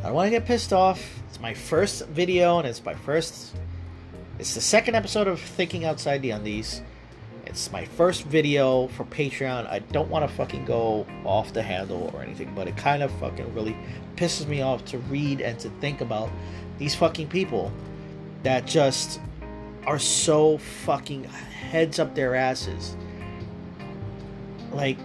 I 0.00 0.06
don't 0.06 0.14
want 0.14 0.26
to 0.26 0.30
get 0.30 0.46
pissed 0.46 0.72
off. 0.72 1.22
It's 1.28 1.40
my 1.40 1.54
first 1.54 2.06
video, 2.08 2.58
and 2.58 2.68
it's 2.68 2.84
my 2.84 2.94
first. 2.94 3.54
It's 4.38 4.54
the 4.54 4.60
second 4.60 4.94
episode 4.94 5.28
of 5.28 5.40
Thinking 5.40 5.84
Outside 5.84 6.22
the 6.22 6.30
Undies. 6.30 6.82
It's 7.52 7.70
my 7.70 7.84
first 7.84 8.24
video 8.24 8.86
for 8.88 9.04
Patreon. 9.04 9.68
I 9.68 9.80
don't 9.80 10.08
want 10.08 10.26
to 10.26 10.36
fucking 10.36 10.64
go 10.64 11.06
off 11.22 11.52
the 11.52 11.62
handle 11.62 12.10
or 12.14 12.22
anything, 12.22 12.50
but 12.54 12.66
it 12.66 12.78
kind 12.78 13.02
of 13.02 13.10
fucking 13.20 13.52
really 13.52 13.76
pisses 14.16 14.46
me 14.46 14.62
off 14.62 14.86
to 14.86 14.96
read 14.96 15.42
and 15.42 15.58
to 15.58 15.68
think 15.78 16.00
about 16.00 16.30
these 16.78 16.94
fucking 16.94 17.28
people 17.28 17.70
that 18.42 18.64
just 18.64 19.20
are 19.86 19.98
so 19.98 20.56
fucking 20.56 21.24
heads 21.24 21.98
up 21.98 22.14
their 22.14 22.34
asses. 22.34 22.96
Like, 24.72 24.96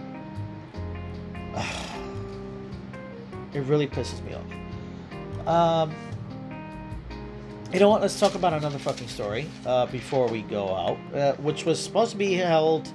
it 3.52 3.60
really 3.60 3.88
pisses 3.88 4.24
me 4.24 4.32
off. 4.32 5.86
Um, 5.86 5.94
you 7.72 7.80
know 7.80 7.90
what? 7.90 8.00
Let's 8.00 8.18
talk 8.18 8.34
about 8.34 8.54
another 8.54 8.78
fucking 8.78 9.08
story 9.08 9.46
uh, 9.66 9.86
before 9.86 10.26
we 10.28 10.40
go 10.42 10.74
out, 10.74 10.98
uh, 11.14 11.32
which 11.34 11.66
was 11.66 11.82
supposed 11.82 12.12
to 12.12 12.16
be 12.16 12.32
held 12.32 12.90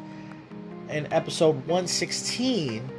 in 0.90 1.12
episode 1.14 1.56
116 1.68 2.90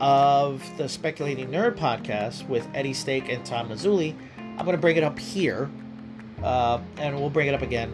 of 0.00 0.62
the 0.76 0.88
Speculating 0.88 1.48
Nerd 1.48 1.76
podcast 1.76 2.46
with 2.48 2.66
Eddie 2.74 2.92
Stake 2.92 3.28
and 3.28 3.44
Tom 3.46 3.68
Mazzulli. 3.68 4.16
I'm 4.36 4.64
going 4.64 4.72
to 4.76 4.80
bring 4.80 4.96
it 4.96 5.04
up 5.04 5.16
here, 5.16 5.70
uh, 6.42 6.80
and 6.98 7.18
we'll 7.20 7.30
bring 7.30 7.46
it 7.46 7.54
up 7.54 7.62
again 7.62 7.92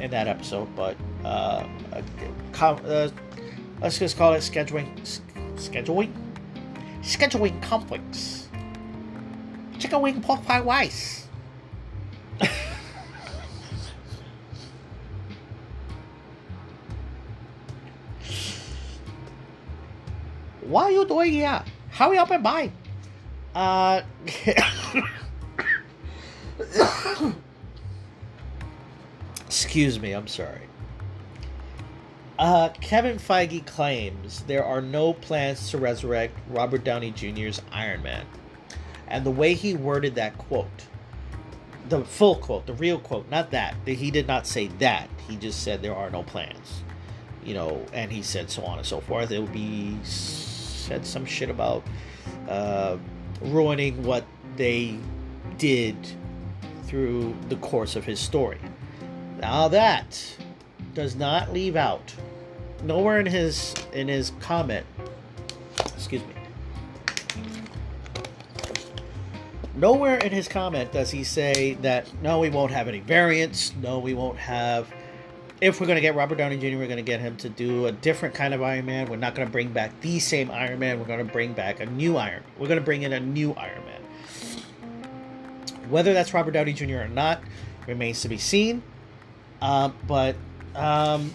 in 0.00 0.10
that 0.10 0.26
episode. 0.26 0.74
But 0.74 0.96
uh, 1.24 1.64
uh, 2.60 3.08
let's 3.80 3.98
just 3.98 4.16
call 4.16 4.32
it 4.32 4.38
scheduling, 4.38 4.98
scheduling, 5.54 6.12
scheduling 7.02 7.62
conflicts. 7.62 8.48
Chicken 9.78 10.02
wing 10.02 10.20
pork 10.20 10.44
pie 10.44 10.60
rice. 10.60 11.28
Are 20.90 20.92
you 20.92 21.06
doing 21.06 21.32
here? 21.32 21.62
Hurry 21.90 22.18
up 22.18 22.30
and 22.30 22.42
buy. 22.42 22.70
Uh, 23.54 24.02
excuse 29.46 30.00
me, 30.00 30.12
I'm 30.12 30.26
sorry. 30.26 30.62
Uh, 32.38 32.70
Kevin 32.80 33.18
Feige 33.18 33.66
claims 33.66 34.42
there 34.44 34.64
are 34.64 34.80
no 34.80 35.12
plans 35.12 35.70
to 35.70 35.78
resurrect 35.78 36.38
Robert 36.48 36.84
Downey 36.84 37.10
Jr.'s 37.10 37.60
Iron 37.70 38.02
Man. 38.02 38.24
And 39.06 39.26
the 39.26 39.30
way 39.30 39.54
he 39.54 39.74
worded 39.74 40.14
that 40.14 40.38
quote, 40.38 40.68
the 41.88 42.04
full 42.04 42.36
quote, 42.36 42.66
the 42.66 42.74
real 42.74 42.98
quote, 42.98 43.28
not 43.28 43.50
that, 43.50 43.74
he 43.84 44.10
did 44.10 44.26
not 44.26 44.46
say 44.46 44.68
that. 44.78 45.08
He 45.28 45.36
just 45.36 45.62
said 45.62 45.82
there 45.82 45.94
are 45.94 46.10
no 46.10 46.22
plans. 46.22 46.82
You 47.44 47.54
know, 47.54 47.84
and 47.92 48.10
he 48.10 48.22
said 48.22 48.50
so 48.50 48.64
on 48.64 48.78
and 48.78 48.86
so 48.86 49.00
forth. 49.00 49.30
It 49.30 49.40
would 49.40 49.52
be 49.52 49.98
said 50.80 51.06
some 51.06 51.24
shit 51.24 51.50
about 51.50 51.84
uh, 52.48 52.96
ruining 53.42 54.02
what 54.02 54.24
they 54.56 54.98
did 55.58 55.96
through 56.84 57.34
the 57.48 57.56
course 57.56 57.96
of 57.96 58.04
his 58.04 58.18
story. 58.18 58.58
Now 59.40 59.68
that 59.68 60.36
does 60.94 61.14
not 61.14 61.52
leave 61.52 61.76
out 61.76 62.14
nowhere 62.82 63.20
in 63.20 63.26
his 63.26 63.74
in 63.92 64.08
his 64.08 64.32
comment. 64.40 64.86
Excuse 65.94 66.22
me. 66.22 66.34
Nowhere 69.76 70.18
in 70.18 70.32
his 70.32 70.48
comment 70.48 70.92
does 70.92 71.10
he 71.10 71.24
say 71.24 71.74
that 71.74 72.06
no, 72.22 72.40
we 72.40 72.50
won't 72.50 72.72
have 72.72 72.88
any 72.88 73.00
variants. 73.00 73.72
No, 73.80 73.98
we 73.98 74.12
won't 74.14 74.36
have 74.36 74.92
if 75.60 75.80
we're 75.80 75.86
going 75.86 75.96
to 75.96 76.02
get 76.02 76.14
Robert 76.14 76.36
Downey 76.36 76.56
Jr., 76.56 76.78
we're 76.78 76.86
going 76.86 76.96
to 76.96 77.02
get 77.02 77.20
him 77.20 77.36
to 77.38 77.48
do 77.48 77.86
a 77.86 77.92
different 77.92 78.34
kind 78.34 78.54
of 78.54 78.62
Iron 78.62 78.86
Man. 78.86 79.10
We're 79.10 79.16
not 79.16 79.34
going 79.34 79.46
to 79.46 79.52
bring 79.52 79.72
back 79.72 80.00
the 80.00 80.18
same 80.18 80.50
Iron 80.50 80.78
Man. 80.78 80.98
We're 80.98 81.06
going 81.06 81.24
to 81.24 81.32
bring 81.32 81.52
back 81.52 81.80
a 81.80 81.86
new 81.86 82.16
Iron. 82.16 82.42
We're 82.58 82.68
going 82.68 82.80
to 82.80 82.84
bring 82.84 83.02
in 83.02 83.12
a 83.12 83.20
new 83.20 83.52
Iron 83.54 83.84
Man. 83.84 84.00
Whether 85.90 86.14
that's 86.14 86.32
Robert 86.32 86.52
Downey 86.52 86.72
Jr. 86.72 87.00
or 87.00 87.08
not 87.08 87.42
remains 87.86 88.22
to 88.22 88.28
be 88.28 88.38
seen. 88.38 88.82
Uh, 89.60 89.90
but 90.06 90.36
um, 90.74 91.34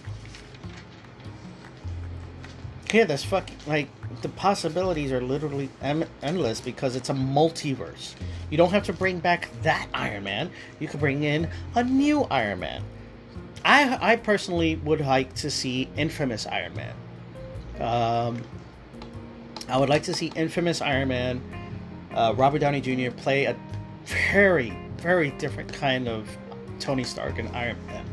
yeah, 2.92 3.04
that's 3.04 3.24
fucking 3.24 3.56
like 3.66 3.88
the 4.22 4.28
possibilities 4.30 5.12
are 5.12 5.20
literally 5.20 5.68
em- 5.82 6.08
endless 6.22 6.60
because 6.60 6.96
it's 6.96 7.10
a 7.10 7.14
multiverse. 7.14 8.14
You 8.50 8.56
don't 8.56 8.70
have 8.70 8.84
to 8.84 8.92
bring 8.92 9.20
back 9.20 9.50
that 9.62 9.88
Iron 9.94 10.24
Man. 10.24 10.50
You 10.80 10.88
could 10.88 11.00
bring 11.00 11.22
in 11.22 11.48
a 11.76 11.84
new 11.84 12.22
Iron 12.24 12.60
Man. 12.60 12.82
I 13.66 14.12
I 14.12 14.16
personally 14.16 14.76
would 14.76 15.00
like 15.00 15.34
to 15.36 15.50
see 15.50 15.88
Infamous 15.96 16.46
Iron 16.46 16.72
Man. 16.74 16.94
Um, 17.80 18.42
I 19.68 19.76
would 19.76 19.88
like 19.88 20.04
to 20.04 20.14
see 20.14 20.28
Infamous 20.36 20.80
Iron 20.80 21.08
Man, 21.08 21.42
uh, 22.14 22.32
Robert 22.36 22.60
Downey 22.60 22.80
Jr. 22.80 23.10
play 23.10 23.46
a 23.46 23.56
very 24.32 24.78
very 24.98 25.30
different 25.32 25.72
kind 25.72 26.08
of 26.08 26.28
Tony 26.78 27.02
Stark 27.02 27.40
and 27.40 27.48
Iron 27.56 27.76
Man. 27.86 28.06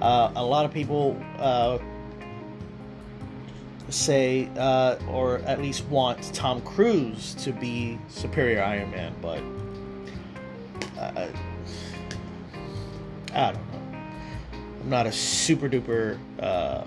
Uh, 0.00 0.32
a 0.36 0.44
lot 0.44 0.64
of 0.64 0.72
people 0.72 1.20
uh, 1.38 1.78
say, 3.88 4.48
uh, 4.56 4.96
or 5.08 5.38
at 5.40 5.60
least 5.60 5.84
want 5.86 6.32
Tom 6.32 6.60
Cruise 6.62 7.34
to 7.42 7.52
be 7.52 7.98
Superior 8.08 8.62
Iron 8.62 8.92
Man, 8.92 9.14
but 9.20 9.42
uh, 10.96 11.26
I 13.34 13.52
don't 13.52 13.71
know. 13.71 13.71
I'm 14.82 14.90
not 14.90 15.06
a 15.06 15.12
super 15.12 15.68
duper 15.68 16.18
uh, 16.40 16.84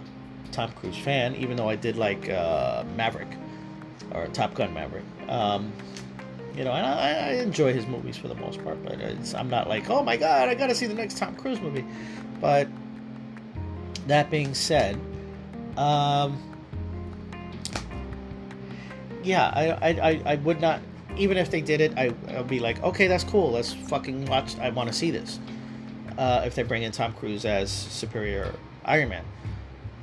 Tom 0.52 0.72
Cruise 0.74 0.98
fan, 0.98 1.36
even 1.36 1.56
though 1.56 1.70
I 1.70 1.76
did 1.78 1.96
like 1.96 2.30
uh, 2.30 2.84
Maverick 2.96 3.30
or 4.12 4.28
Top 4.28 4.54
Gun 4.54 4.74
Maverick. 4.74 5.06
Um, 5.30 5.72
You 6.56 6.64
know, 6.64 6.72
and 6.72 6.86
I, 6.86 7.12
I 7.12 7.32
enjoy 7.44 7.74
his 7.74 7.86
movies 7.86 8.16
for 8.16 8.30
the 8.30 8.36
most 8.36 8.64
part, 8.64 8.82
but 8.86 8.98
I'm 9.36 9.50
not 9.50 9.68
like, 9.68 9.90
oh 9.90 10.02
my 10.04 10.16
god, 10.16 10.48
I 10.48 10.56
gotta 10.56 10.74
see 10.74 10.88
the 10.88 10.94
next 10.94 11.18
Tom 11.18 11.36
Cruise 11.36 11.60
movie. 11.60 11.84
But 12.40 12.70
that 14.08 14.30
being 14.30 14.54
said, 14.54 14.98
um, 15.76 16.40
yeah, 19.22 19.52
I, 19.54 19.90
I, 20.00 20.22
I 20.26 20.36
would 20.36 20.62
not, 20.62 20.80
even 21.18 21.36
if 21.36 21.52
they 21.52 21.60
did 21.60 21.82
it, 21.82 21.92
I, 21.98 22.14
I 22.30 22.38
would 22.38 22.48
be 22.48 22.60
like, 22.62 22.82
okay, 22.84 23.08
that's 23.08 23.26
cool. 23.26 23.52
Let's 23.52 23.74
fucking 23.74 24.26
watch. 24.28 24.58
I 24.60 24.70
want 24.70 24.88
to 24.88 24.94
see 24.96 25.12
this. 25.12 25.40
Uh, 26.18 26.44
if 26.46 26.56
they 26.56 26.64
bring 26.64 26.84
in 26.84 26.92
Tom 26.92 27.14
Cruise 27.14 27.46
as 27.46 27.72
Superior 27.72 28.54
Iron 28.86 29.10
Man. 29.10 29.26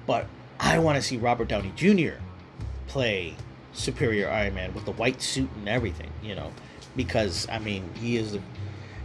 But 0.06 0.26
I 0.60 0.78
want 0.78 0.96
to 0.96 1.02
see 1.02 1.16
Robert 1.16 1.48
Downey 1.48 1.72
Jr. 1.74 2.20
play 2.86 3.34
Superior 3.72 4.28
Iron 4.28 4.54
Man 4.54 4.74
with 4.74 4.84
the 4.84 4.92
white 4.92 5.22
suit 5.22 5.48
and 5.56 5.68
everything, 5.68 6.10
you 6.22 6.34
know, 6.34 6.52
because, 6.96 7.48
I 7.50 7.58
mean, 7.58 7.88
he 7.94 8.16
is. 8.16 8.38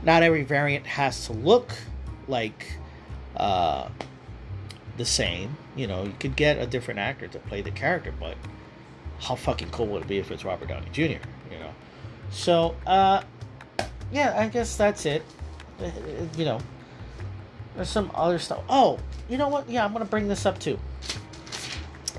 Not 0.04 0.22
every 0.22 0.43
variant 0.43 0.86
has 0.86 1.26
to 1.26 1.34
look 1.34 1.74
like 2.28 2.78
uh, 3.36 3.89
the 4.98 5.06
same. 5.06 5.58
You 5.76 5.88
know, 5.88 6.04
you 6.04 6.13
could 6.20 6.36
get 6.36 6.58
a 6.58 6.67
different 6.67 7.00
actor 7.00 7.28
to 7.28 7.39
play 7.39 7.62
the 7.62 7.72
character, 7.72 8.13
but 8.20 8.36
how 9.20 9.36
fucking 9.36 9.70
cool 9.72 9.88
would 9.88 10.04
it 10.04 10.08
be 10.08 10.17
if 10.17 10.32
it's 10.32 10.46
Robert 10.46 10.67
Downey 10.67 10.89
Jr. 10.91 11.24
You 11.52 11.60
know, 11.60 11.74
so 12.32 12.76
uh, 12.86 13.24
yeah, 14.12 14.36
I 14.38 14.48
guess 14.48 14.76
that's 14.76 15.06
it. 15.06 15.24
Uh, 15.82 15.89
you 16.38 16.46
know, 16.46 16.60
there's 17.78 17.90
some 17.90 18.12
other 18.16 18.40
stuff. 18.40 18.63
Oh, 18.68 19.00
you 19.30 19.38
know 19.38 19.48
what? 19.48 19.70
Yeah, 19.70 19.86
I'm 19.86 19.94
gonna 19.94 20.06
bring 20.06 20.28
this 20.28 20.46
up 20.46 20.60
too. 20.60 20.78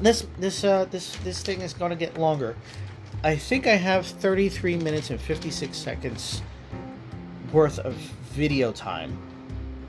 This 0.00 0.26
this 0.38 0.62
uh 0.62 0.86
this 0.86 1.16
this 1.16 1.42
thing 1.42 1.60
is 1.60 1.74
gonna 1.74 1.96
get 1.96 2.16
longer. 2.16 2.56
I 3.24 3.34
think 3.34 3.66
I 3.66 3.74
have 3.74 4.06
33 4.06 4.76
minutes 4.76 5.10
and 5.10 5.20
56 5.20 5.76
seconds 5.76 6.40
worth 7.52 7.80
of 7.80 7.94
video 7.94 8.70
time. 8.70 9.18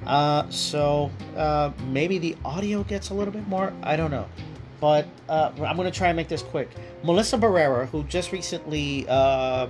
Uh, 0.07 0.49
so 0.49 1.11
uh, 1.37 1.71
maybe 1.87 2.17
the 2.17 2.35
audio 2.43 2.83
gets 2.83 3.11
a 3.11 3.13
little 3.13 3.33
bit 3.33 3.47
more. 3.47 3.71
I 3.83 3.95
don't 3.95 4.09
know, 4.09 4.27
but 4.81 5.07
uh, 5.27 5.51
I'm 5.57 5.77
gonna 5.77 5.91
try 5.91 6.07
and 6.07 6.17
make 6.17 6.29
this 6.29 6.41
quick. 6.41 6.71
Melissa 7.03 7.37
Barrera, 7.37 7.87
who 7.89 8.03
just 8.05 8.31
recently 8.31 9.05
uh, 9.07 9.67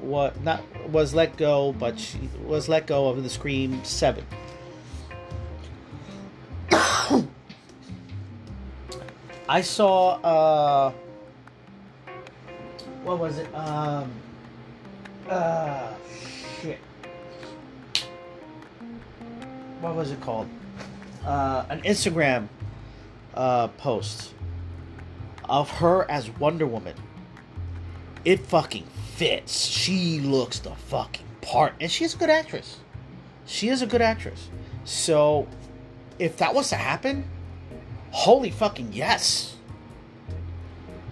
what 0.00 0.40
not 0.44 0.62
was 0.90 1.12
let 1.12 1.36
go, 1.36 1.72
but 1.72 1.98
she 1.98 2.20
was 2.44 2.68
let 2.68 2.86
go 2.86 3.08
of 3.08 3.20
the 3.20 3.28
Scream 3.30 3.82
Seven. 3.84 4.24
I 9.50 9.62
saw 9.62 10.12
uh, 10.22 10.92
what 13.02 13.18
was 13.18 13.36
it? 13.36 13.52
Um, 13.52 14.12
uh, 15.28 15.92
shit. 16.62 16.78
What 19.80 19.96
was 19.96 20.12
it 20.12 20.20
called? 20.20 20.46
Uh, 21.26 21.64
an 21.68 21.80
Instagram 21.80 22.46
uh, 23.34 23.66
post 23.66 24.34
of 25.48 25.68
her 25.68 26.08
as 26.08 26.30
Wonder 26.38 26.68
Woman. 26.68 26.94
It 28.24 28.46
fucking 28.46 28.86
fits. 29.16 29.66
She 29.66 30.20
looks 30.20 30.60
the 30.60 30.76
fucking 30.76 31.26
part. 31.40 31.74
And 31.80 31.90
she's 31.90 32.14
a 32.14 32.18
good 32.18 32.30
actress. 32.30 32.78
She 33.46 33.68
is 33.68 33.82
a 33.82 33.86
good 33.86 34.00
actress. 34.00 34.48
So, 34.84 35.48
if 36.20 36.36
that 36.36 36.54
was 36.54 36.68
to 36.68 36.76
happen, 36.76 37.28
holy 38.10 38.50
fucking 38.50 38.92
yes. 38.92 39.56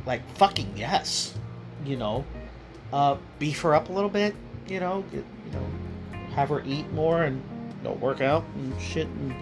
Like, 0.06 0.22
fucking 0.36 0.72
yes. 0.76 1.34
You 1.84 1.96
know, 1.96 2.24
uh, 2.92 3.16
beef 3.38 3.60
her 3.62 3.74
up 3.74 3.88
a 3.88 3.92
little 3.92 4.10
bit, 4.10 4.34
you 4.66 4.80
know, 4.80 5.04
get, 5.12 5.24
you 5.46 5.52
know, 5.52 6.18
have 6.34 6.48
her 6.48 6.62
eat 6.64 6.90
more 6.92 7.22
and 7.22 7.42
you 7.78 7.88
know, 7.88 7.94
work 7.94 8.20
out 8.20 8.44
and 8.56 8.80
shit. 8.80 9.06
And 9.06 9.34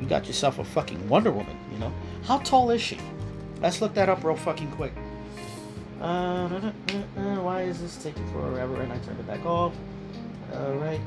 you 0.00 0.06
got 0.06 0.26
yourself 0.26 0.58
a 0.58 0.64
fucking 0.64 1.08
Wonder 1.08 1.30
Woman, 1.30 1.56
you 1.72 1.78
know. 1.78 1.92
How 2.24 2.38
tall 2.38 2.70
is 2.70 2.80
she? 2.80 2.98
Let's 3.60 3.80
look 3.80 3.94
that 3.94 4.08
up 4.08 4.24
real 4.24 4.36
fucking 4.36 4.70
quick. 4.72 4.92
Uh, 6.00 6.48
why 7.42 7.62
is 7.62 7.80
this 7.80 8.02
taking 8.02 8.26
forever? 8.32 8.80
And 8.80 8.92
I 8.92 8.98
turned 8.98 9.20
it 9.20 9.26
back 9.26 9.44
off. 9.44 9.74
Alright. 10.52 11.00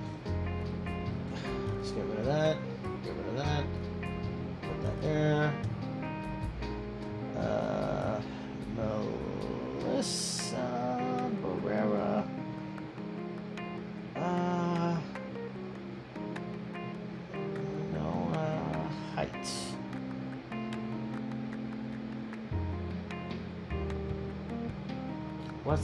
Let's 1.78 1.92
get 1.92 2.06
rid 2.06 2.20
of 2.20 2.26
that. 2.26 2.58
Get 3.04 3.14
rid 3.16 3.28
of 3.28 3.38
that. 3.38 3.64
Put 4.62 4.82
that 4.84 5.02
there. 5.02 5.54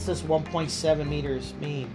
What's 0.00 0.22
this 0.22 0.22
1.7 0.22 1.06
meters 1.06 1.52
mean? 1.60 1.90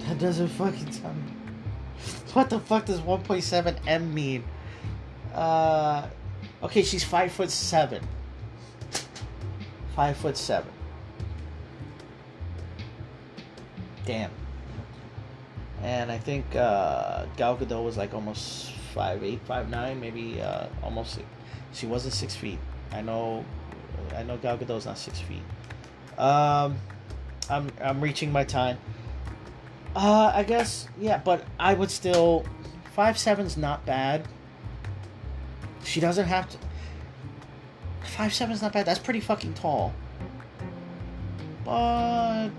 That 0.00 0.18
doesn't 0.18 0.48
fucking 0.48 0.86
tell 0.86 1.14
me. 1.14 1.22
What 2.32 2.50
the 2.50 2.58
fuck 2.58 2.86
does 2.86 2.98
1.7 2.98 3.76
m 3.86 4.12
mean? 4.12 4.42
Uh, 5.32 6.08
okay, 6.64 6.82
she's 6.82 7.04
five 7.04 7.30
foot 7.30 7.48
seven. 7.48 8.02
Five 9.94 10.16
foot 10.16 10.36
seven. 10.36 10.72
Damn. 14.04 14.32
And 15.80 16.10
I 16.10 16.18
think 16.18 16.56
uh, 16.56 17.26
Gal 17.36 17.56
Gadot 17.56 17.84
was 17.84 17.96
like 17.96 18.14
almost 18.14 18.72
five 18.96 19.22
eight, 19.22 19.38
five 19.44 19.70
nine, 19.70 20.00
maybe 20.00 20.40
uh, 20.42 20.66
almost 20.82 21.20
she 21.72 21.86
wasn't 21.86 22.14
six 22.14 22.34
feet. 22.34 22.58
I 22.92 23.02
know, 23.02 23.44
I 24.16 24.22
know 24.22 24.36
Gal 24.36 24.56
Gadot's 24.56 24.86
not 24.86 24.98
six 24.98 25.20
feet. 25.20 25.42
Um, 26.18 26.76
I'm 27.50 27.70
I'm 27.80 28.00
reaching 28.00 28.32
my 28.32 28.44
time. 28.44 28.78
Uh, 29.94 30.32
I 30.34 30.42
guess 30.42 30.88
yeah, 30.98 31.18
but 31.24 31.44
I 31.58 31.74
would 31.74 31.90
still 31.90 32.44
five 32.94 33.18
seven's 33.18 33.56
not 33.56 33.84
bad. 33.86 34.26
She 35.84 36.00
doesn't 36.00 36.26
have 36.26 36.48
to. 36.50 36.58
Five 38.02 38.32
seven's 38.32 38.62
not 38.62 38.72
bad. 38.72 38.86
That's 38.86 38.98
pretty 38.98 39.20
fucking 39.20 39.54
tall. 39.54 39.92
But 41.64 42.50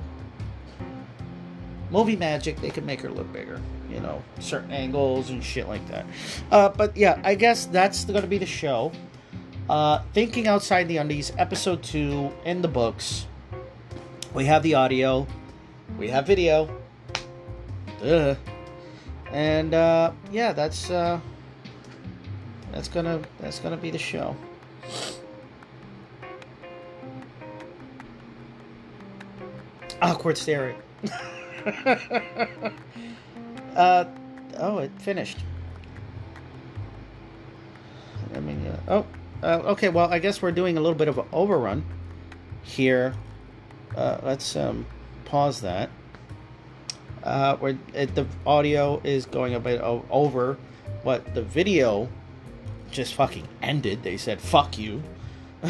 movie 1.92 2.16
magic, 2.16 2.60
they 2.62 2.70
could 2.70 2.86
make 2.86 3.02
her 3.02 3.10
look 3.10 3.32
bigger. 3.32 3.62
You 3.90 4.00
know, 4.00 4.22
certain 4.40 4.72
angles 4.72 5.30
and 5.30 5.44
shit 5.44 5.68
like 5.68 5.86
that. 5.88 6.06
Uh, 6.52 6.70
but 6.70 6.96
yeah, 6.96 7.20
I 7.24 7.36
guess 7.36 7.66
that's 7.66 8.06
going 8.06 8.22
to 8.22 8.28
be 8.28 8.38
the 8.38 8.46
show. 8.46 8.92
Uh, 9.70 10.02
Thinking 10.14 10.48
Outside 10.48 10.88
the 10.88 10.98
Undies, 10.98 11.32
episode 11.38 11.84
2 11.84 12.32
in 12.46 12.62
the 12.62 12.68
books. 12.68 13.28
We 14.34 14.46
have 14.46 14.64
the 14.64 14.76
audio, 14.76 15.28
we 15.98 16.10
have 16.10 16.28
video. 16.28 16.70
Duh. 18.02 18.36
And 19.32 19.74
uh, 19.74 20.12
yeah, 20.32 20.54
that's 20.54 20.90
uh, 20.90 21.20
that's 22.72 22.88
gonna 22.88 23.22
that's 23.40 23.60
gonna 23.60 23.78
be 23.78 23.92
the 23.92 23.98
show. 23.98 24.36
Awkward 30.02 30.38
staring. 30.38 30.78
uh, 33.76 34.06
oh, 34.58 34.78
it 34.78 34.92
finished. 35.00 35.38
I 38.34 38.40
mean, 38.40 38.66
uh, 38.68 38.80
oh, 38.88 39.06
uh, 39.44 39.72
okay, 39.72 39.90
well, 39.90 40.10
I 40.12 40.20
guess 40.20 40.42
we're 40.42 40.52
doing 40.52 40.78
a 40.78 40.82
little 40.82 40.98
bit 40.98 41.10
of 41.10 41.18
an 41.18 41.26
overrun 41.34 41.86
here. 42.64 43.14
Uh, 43.96 44.20
let's 44.24 44.56
um, 44.56 44.86
pause 45.26 45.62
that. 45.62 45.90
Uh, 47.24 47.58
where 47.58 47.78
the 47.94 48.26
audio 48.46 49.02
is 49.04 49.26
going 49.26 49.54
a 49.54 49.60
bit 49.60 49.82
over, 49.82 50.58
but 51.04 51.34
the 51.34 51.42
video 51.42 52.08
just 52.92 53.16
fucking 53.16 53.46
ended. 53.62 54.04
They 54.04 54.16
said 54.16 54.40
"fuck 54.40 54.78
you." 54.78 55.04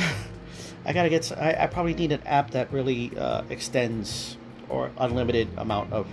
I 0.86 0.93
gotta 0.93 1.10
get. 1.10 1.32
I, 1.32 1.56
I, 1.62 1.68
probably 1.68 1.95
need 1.95 2.12
an 2.12 2.22
app 2.28 2.52
that 2.52 2.72
really 2.72 3.18
uh, 3.18 3.41
extends 3.50 4.38
or 4.70 4.91
unlimited 4.97 5.47
amount 5.57 5.91
of 5.93 6.07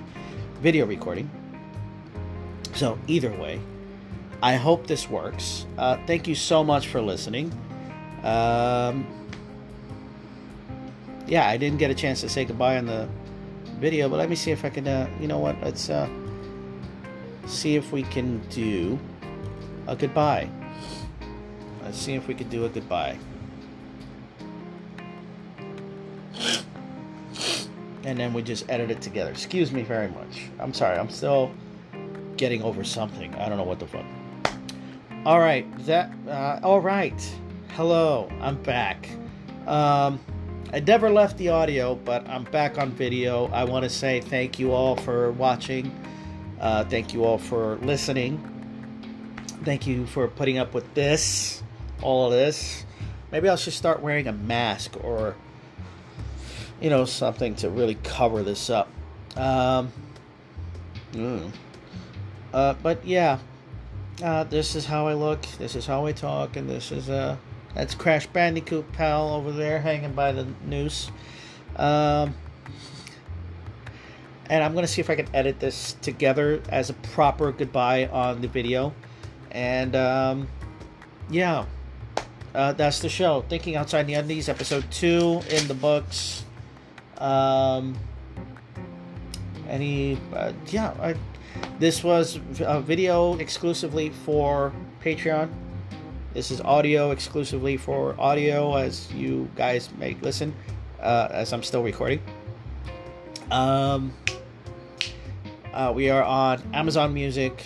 video 0.60 0.86
recording. 0.86 1.30
So 2.74 2.98
either 3.06 3.30
way, 3.30 3.60
I 4.42 4.56
hope 4.56 4.86
this 4.86 5.08
works. 5.08 5.66
Uh, 5.78 5.98
thank 6.06 6.26
you 6.26 6.34
so 6.34 6.64
much 6.64 6.88
for 6.88 7.00
listening. 7.00 7.52
Um, 8.22 9.06
yeah, 11.26 11.48
I 11.48 11.56
didn't 11.56 11.78
get 11.78 11.90
a 11.90 11.94
chance 11.94 12.20
to 12.20 12.28
say 12.28 12.44
goodbye 12.44 12.78
on 12.78 12.86
the 12.86 13.08
video, 13.78 14.08
but 14.08 14.16
let 14.16 14.28
me 14.28 14.36
see 14.36 14.50
if 14.50 14.64
I 14.64 14.70
can. 14.70 14.86
Uh, 14.86 15.08
you 15.20 15.28
know 15.28 15.38
what? 15.38 15.60
Let's 15.62 15.88
uh, 15.88 16.08
see 17.46 17.76
if 17.76 17.92
we 17.92 18.02
can 18.02 18.38
do 18.48 18.98
a 19.86 19.96
goodbye. 19.96 20.48
Let's 21.82 21.98
see 21.98 22.14
if 22.14 22.26
we 22.28 22.34
can 22.34 22.48
do 22.48 22.64
a 22.64 22.68
goodbye. 22.68 23.18
And 28.04 28.18
then 28.18 28.32
we 28.32 28.42
just 28.42 28.68
edit 28.68 28.90
it 28.90 29.00
together. 29.00 29.30
Excuse 29.30 29.72
me 29.72 29.82
very 29.82 30.08
much. 30.08 30.46
I'm 30.58 30.74
sorry. 30.74 30.98
I'm 30.98 31.10
still 31.10 31.50
getting 32.36 32.62
over 32.62 32.84
something. 32.84 33.34
I 33.36 33.48
don't 33.48 33.58
know 33.58 33.64
what 33.64 33.78
the 33.78 33.86
fuck. 33.86 34.04
All 35.24 35.38
right, 35.38 35.66
that. 35.86 36.12
Uh, 36.28 36.60
all 36.62 36.80
right. 36.80 37.36
Hello, 37.70 38.28
I'm 38.40 38.62
back. 38.62 39.08
Um, 39.66 40.20
I 40.72 40.80
never 40.80 41.08
left 41.08 41.38
the 41.38 41.48
audio, 41.48 41.94
but 41.94 42.28
I'm 42.28 42.44
back 42.44 42.78
on 42.78 42.90
video. 42.90 43.46
I 43.46 43.64
want 43.64 43.84
to 43.84 43.90
say 43.90 44.20
thank 44.20 44.58
you 44.58 44.72
all 44.72 44.96
for 44.96 45.32
watching. 45.32 45.90
Uh, 46.60 46.84
thank 46.84 47.14
you 47.14 47.24
all 47.24 47.38
for 47.38 47.76
listening. 47.76 48.38
Thank 49.64 49.86
you 49.86 50.06
for 50.06 50.28
putting 50.28 50.58
up 50.58 50.74
with 50.74 50.92
this, 50.94 51.62
all 52.02 52.26
of 52.26 52.32
this. 52.32 52.84
Maybe 53.32 53.48
I 53.48 53.56
should 53.56 53.72
start 53.72 54.02
wearing 54.02 54.26
a 54.26 54.32
mask 54.32 54.96
or, 55.02 55.36
you 56.80 56.90
know, 56.90 57.04
something 57.04 57.54
to 57.56 57.70
really 57.70 57.96
cover 58.02 58.42
this 58.42 58.70
up. 58.70 58.88
Um, 59.36 59.92
mm. 61.12 61.50
uh, 62.52 62.74
but 62.82 63.04
yeah, 63.06 63.38
uh, 64.22 64.44
this 64.44 64.74
is 64.74 64.86
how 64.86 65.06
I 65.06 65.14
look. 65.14 65.42
This 65.58 65.74
is 65.74 65.86
how 65.86 66.06
I 66.06 66.12
talk, 66.12 66.56
and 66.56 66.68
this 66.68 66.92
is 66.92 67.10
uh, 67.10 67.36
that's 67.74 67.94
Crash 67.94 68.26
Bandicoot 68.28 68.92
pal 68.92 69.30
over 69.30 69.50
there 69.50 69.80
hanging 69.80 70.12
by 70.12 70.32
the 70.32 70.46
noose. 70.64 71.10
Um, 71.76 72.34
and 74.48 74.62
I'm 74.62 74.74
gonna 74.74 74.86
see 74.86 75.00
if 75.00 75.10
I 75.10 75.16
can 75.16 75.26
edit 75.34 75.58
this 75.58 75.94
together 76.02 76.62
as 76.68 76.90
a 76.90 76.94
proper 76.94 77.50
goodbye 77.50 78.06
on 78.06 78.40
the 78.40 78.48
video. 78.48 78.94
And 79.50 79.96
um, 79.96 80.48
yeah, 81.30 81.66
uh, 82.54 82.72
that's 82.72 83.00
the 83.00 83.08
show. 83.08 83.44
Thinking 83.48 83.76
Outside 83.76 84.06
the 84.06 84.14
Undies, 84.14 84.48
episode 84.48 84.90
two 84.90 85.42
in 85.50 85.66
the 85.66 85.74
books. 85.74 86.43
Um, 87.18 87.96
any, 89.68 90.18
uh, 90.32 90.52
yeah, 90.68 90.94
I, 91.00 91.14
this 91.78 92.02
was 92.04 92.40
a 92.60 92.80
video 92.80 93.36
exclusively 93.36 94.10
for 94.10 94.72
Patreon. 95.02 95.50
This 96.32 96.50
is 96.50 96.60
audio 96.60 97.12
exclusively 97.12 97.76
for 97.76 98.14
audio, 98.18 98.74
as 98.74 99.12
you 99.12 99.48
guys 99.54 99.88
may 99.98 100.14
listen, 100.20 100.54
uh, 101.00 101.28
as 101.30 101.52
I'm 101.52 101.62
still 101.62 101.82
recording. 101.82 102.20
Um, 103.50 104.12
uh, 105.72 105.92
we 105.94 106.10
are 106.10 106.22
on 106.22 106.62
Amazon 106.72 107.14
Music, 107.14 107.64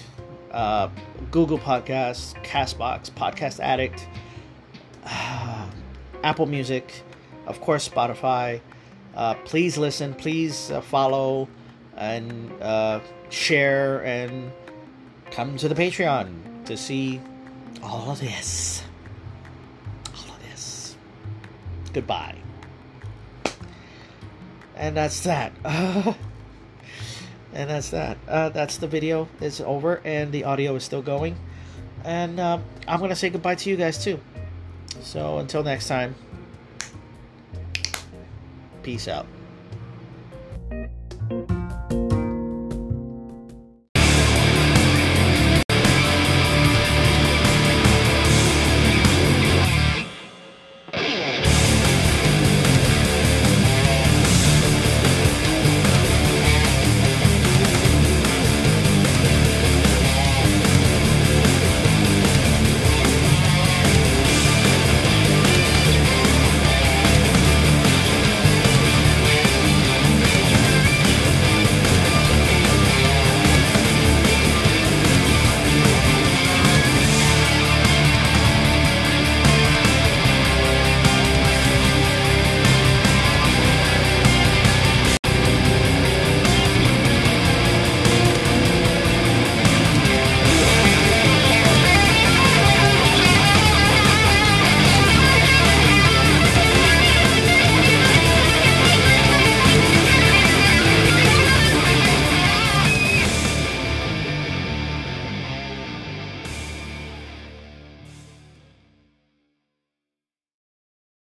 uh, 0.51 0.89
Google 1.31 1.59
Podcasts, 1.59 2.35
Castbox, 2.43 3.11
Podcast 3.11 3.61
Addict, 3.61 4.07
Apple 6.25 6.47
Music, 6.47 7.03
of 7.47 7.61
course, 7.61 7.89
Spotify. 7.89 8.61
Uh, 9.19 9.35
please 9.45 9.77
listen, 9.77 10.15
please 10.15 10.71
uh, 10.71 10.81
follow 10.81 11.49
and 11.97 12.53
uh, 12.63 13.01
share 13.31 14.05
and 14.05 14.53
come 15.33 15.57
to 15.57 15.69
the 15.69 15.75
Patreon 15.75 16.65
to 16.67 16.77
see 16.77 17.21
all 17.83 18.13
of 18.13 18.21
this. 18.21 18.85
All 20.15 20.37
of 20.37 20.41
this. 20.49 20.97
Goodbye. 21.93 22.37
And 24.77 24.97
that's 24.97 25.21
that. 25.25 25.53
and 25.65 26.17
that's 27.53 27.91
that. 27.91 28.19
Uh, 28.29 28.51
that's 28.51 28.77
the 28.77 28.87
video. 28.87 29.29
It's 29.41 29.61
over, 29.61 30.01
and 30.05 30.31
the 30.31 30.45
audio 30.45 30.77
is 30.77 30.85
still 30.85 31.03
going. 31.03 31.37
And 32.05 32.39
uh, 32.39 32.61
I'm 32.87 33.01
going 33.01 33.11
to 33.11 33.17
say 33.17 33.31
goodbye 33.31 33.57
to 33.57 33.69
you 33.69 33.75
guys, 33.77 34.03
too. 34.03 34.21
So 35.01 35.39
until 35.39 35.65
next 35.65 35.89
time, 35.89 36.15
peace 38.89 39.07
out. 39.07 39.27